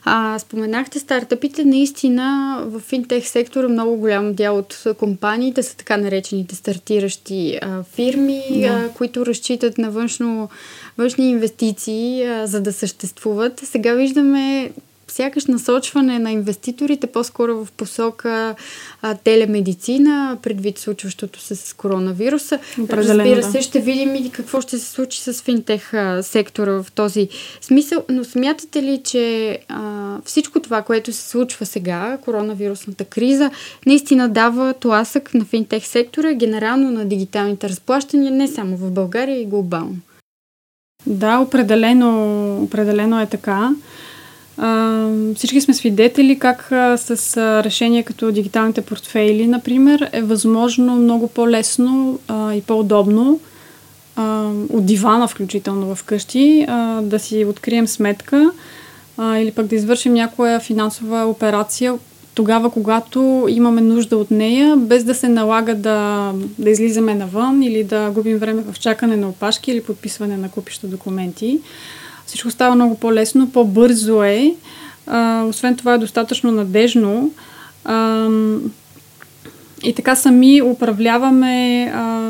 А, 0.03 0.39
споменахте 0.39 0.99
стартъпите, 0.99 1.65
наистина 1.65 2.57
в 2.65 2.79
финтех 2.79 3.27
сектора 3.27 3.67
много 3.67 3.97
голям 3.97 4.33
дял 4.33 4.57
от 4.57 4.83
компаниите 4.99 5.63
са 5.63 5.77
така 5.77 5.97
наречените 5.97 6.55
стартиращи 6.55 7.59
а, 7.61 7.83
фирми, 7.83 8.43
да. 8.49 8.67
а, 8.67 8.89
които 8.89 9.25
разчитат 9.25 9.77
на 9.77 9.91
външно, 9.91 10.49
външни 10.97 11.29
инвестиции, 11.29 12.23
а, 12.23 12.47
за 12.47 12.61
да 12.61 12.73
съществуват. 12.73 13.59
Сега 13.59 13.93
виждаме 13.93 14.71
сякаш 15.13 15.45
насочване 15.45 16.19
на 16.19 16.31
инвеститорите 16.31 17.07
по-скоро 17.07 17.65
в 17.65 17.71
посока 17.71 18.55
а, 19.01 19.15
телемедицина, 19.15 20.37
предвид 20.41 20.79
случващото 20.79 21.39
се 21.39 21.55
с 21.55 21.73
коронавируса. 21.73 22.59
Определено, 22.79 23.19
Разбира 23.19 23.43
се, 23.43 23.57
да. 23.57 23.61
ще 23.61 23.79
видим 23.79 24.15
и 24.15 24.29
какво 24.29 24.61
ще 24.61 24.77
се 24.79 24.89
случи 24.89 25.21
с 25.21 25.33
финтех 25.33 25.93
а, 25.93 26.23
сектора 26.23 26.71
в 26.71 26.85
този 26.95 27.29
смисъл, 27.61 28.03
но 28.09 28.23
смятате 28.23 28.83
ли, 28.83 29.01
че 29.03 29.59
а, 29.69 30.17
всичко 30.25 30.59
това, 30.59 30.81
което 30.81 31.13
се 31.13 31.29
случва 31.29 31.65
сега, 31.65 32.17
коронавирусната 32.21 33.05
криза, 33.05 33.51
наистина 33.85 34.29
дава 34.29 34.73
тласък 34.73 35.33
на 35.33 35.45
финтех 35.45 35.87
сектора, 35.87 36.33
генерално 36.33 36.91
на 36.91 37.05
дигиталните 37.05 37.69
разплащания, 37.69 38.31
не 38.31 38.47
само 38.47 38.77
в 38.77 38.91
България 38.91 39.41
и 39.41 39.45
глобално? 39.45 39.95
Да, 41.05 41.39
определено, 41.39 42.63
определено 42.63 43.21
е 43.21 43.25
така. 43.25 43.71
Всички 45.35 45.61
сме 45.61 45.73
свидетели 45.73 46.39
как 46.39 46.71
а, 46.71 46.97
с 46.97 47.37
а, 47.37 47.63
решения 47.63 48.03
като 48.03 48.31
дигиталните 48.31 48.81
портфейли, 48.81 49.47
например, 49.47 50.09
е 50.11 50.21
възможно 50.21 50.95
много 50.95 51.27
по-лесно 51.27 52.19
а, 52.27 52.53
и 52.53 52.61
по-удобно 52.61 53.39
а, 54.15 54.49
от 54.69 54.85
дивана, 54.85 55.27
включително 55.27 55.95
вкъщи, 55.95 56.65
а, 56.69 57.01
да 57.01 57.19
си 57.19 57.45
открием 57.45 57.87
сметка 57.87 58.51
а, 59.17 59.37
или 59.37 59.51
пък 59.51 59.67
да 59.67 59.75
извършим 59.75 60.13
някоя 60.13 60.59
финансова 60.59 61.25
операция 61.25 61.97
тогава, 62.35 62.71
когато 62.71 63.47
имаме 63.49 63.81
нужда 63.81 64.17
от 64.17 64.31
нея, 64.31 64.77
без 64.77 65.03
да 65.03 65.15
се 65.15 65.29
налага 65.29 65.75
да, 65.75 66.31
да 66.59 66.69
излизаме 66.69 67.15
навън 67.15 67.63
или 67.63 67.83
да 67.83 68.09
губим 68.09 68.37
време 68.37 68.63
в 68.71 68.79
чакане 68.79 69.17
на 69.17 69.29
опашки 69.29 69.71
или 69.71 69.83
подписване 69.83 70.37
на 70.37 70.49
купища 70.49 70.87
документи. 70.87 71.59
Всичко 72.33 72.51
става 72.51 72.75
много 72.75 72.95
по-лесно, 72.95 73.49
по-бързо 73.49 74.23
е. 74.23 74.55
А, 75.07 75.43
освен 75.43 75.75
това 75.75 75.93
е 75.93 75.97
достатъчно 75.97 76.51
надежно. 76.51 77.31
А, 77.85 78.29
и 79.83 79.93
така 79.95 80.15
сами 80.15 80.61
управляваме 80.61 81.85
а, 81.95 82.21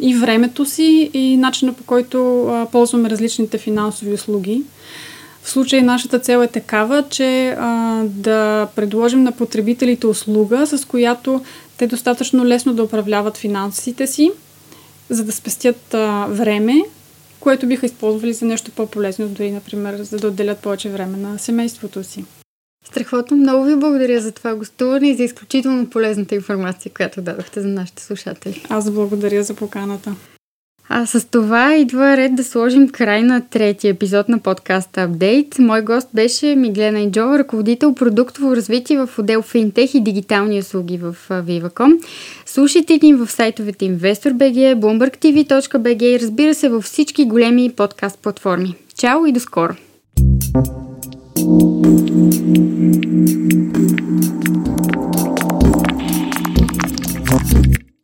и 0.00 0.14
времето 0.14 0.64
си, 0.64 1.10
и 1.14 1.36
начина 1.36 1.72
по 1.72 1.84
който 1.84 2.48
а, 2.48 2.66
ползваме 2.72 3.10
различните 3.10 3.58
финансови 3.58 4.12
услуги. 4.12 4.62
В 5.42 5.50
случай 5.50 5.82
нашата 5.82 6.18
цел 6.18 6.38
е 6.38 6.46
такава, 6.48 7.04
че 7.10 7.56
а, 7.58 8.02
да 8.04 8.68
предложим 8.76 9.22
на 9.22 9.32
потребителите 9.32 10.06
услуга, 10.06 10.66
с 10.66 10.84
която 10.84 11.40
те 11.76 11.86
достатъчно 11.86 12.46
лесно 12.46 12.74
да 12.74 12.82
управляват 12.82 13.36
финансите 13.36 14.06
си, 14.06 14.30
за 15.10 15.24
да 15.24 15.32
спестят 15.32 15.94
а, 15.94 16.26
време, 16.30 16.82
което 17.40 17.66
биха 17.66 17.86
използвали 17.86 18.32
за 18.32 18.44
нещо 18.44 18.70
по-полезно, 18.70 19.28
дори, 19.28 19.50
например, 19.50 20.02
за 20.02 20.16
да 20.16 20.28
отделят 20.28 20.58
повече 20.58 20.90
време 20.90 21.16
на 21.16 21.38
семейството 21.38 22.04
си. 22.04 22.24
Страхотно 22.84 23.36
много 23.36 23.64
ви 23.64 23.76
благодаря 23.76 24.20
за 24.20 24.32
това 24.32 24.54
гостуване 24.54 25.08
и 25.08 25.16
за 25.16 25.22
изключително 25.22 25.90
полезната 25.90 26.34
информация, 26.34 26.92
която 26.96 27.22
дадохте 27.22 27.60
за 27.60 27.68
нашите 27.68 28.02
слушатели. 28.02 28.64
Аз 28.68 28.90
благодаря 28.90 29.42
за 29.42 29.54
поканата. 29.54 30.14
А 30.88 31.06
с 31.06 31.30
това 31.30 31.74
идва 31.74 32.16
ред 32.16 32.34
да 32.34 32.44
сложим 32.44 32.88
край 32.88 33.22
на 33.22 33.40
третия 33.50 33.90
епизод 33.90 34.28
на 34.28 34.38
подкаста 34.38 35.02
Апдейт. 35.02 35.58
Мой 35.58 35.82
гост 35.82 36.08
беше 36.14 36.56
Миглена 36.56 37.00
Инджова, 37.00 37.38
ръководител 37.38 37.94
продуктово 37.94 38.56
развитие 38.56 38.98
в 38.98 39.18
отдел 39.18 39.42
Финтех 39.42 39.94
и 39.94 40.00
дигитални 40.00 40.58
услуги 40.58 40.98
в 40.98 41.16
Viva.com. 41.30 42.02
Слушайте 42.46 42.98
ни 43.02 43.14
в 43.14 43.26
сайтовете 43.26 43.84
InvestorBG, 43.84 44.74
BloombergTV.bg 44.74 46.02
и 46.02 46.20
разбира 46.20 46.54
се 46.54 46.68
във 46.68 46.84
всички 46.84 47.24
големи 47.24 47.72
подкаст 47.76 48.18
платформи. 48.18 48.74
Чао 48.98 49.26
и 49.26 49.32
до 49.32 49.40
скоро! 49.40 49.74
thank 51.36 51.56
you 54.80 54.85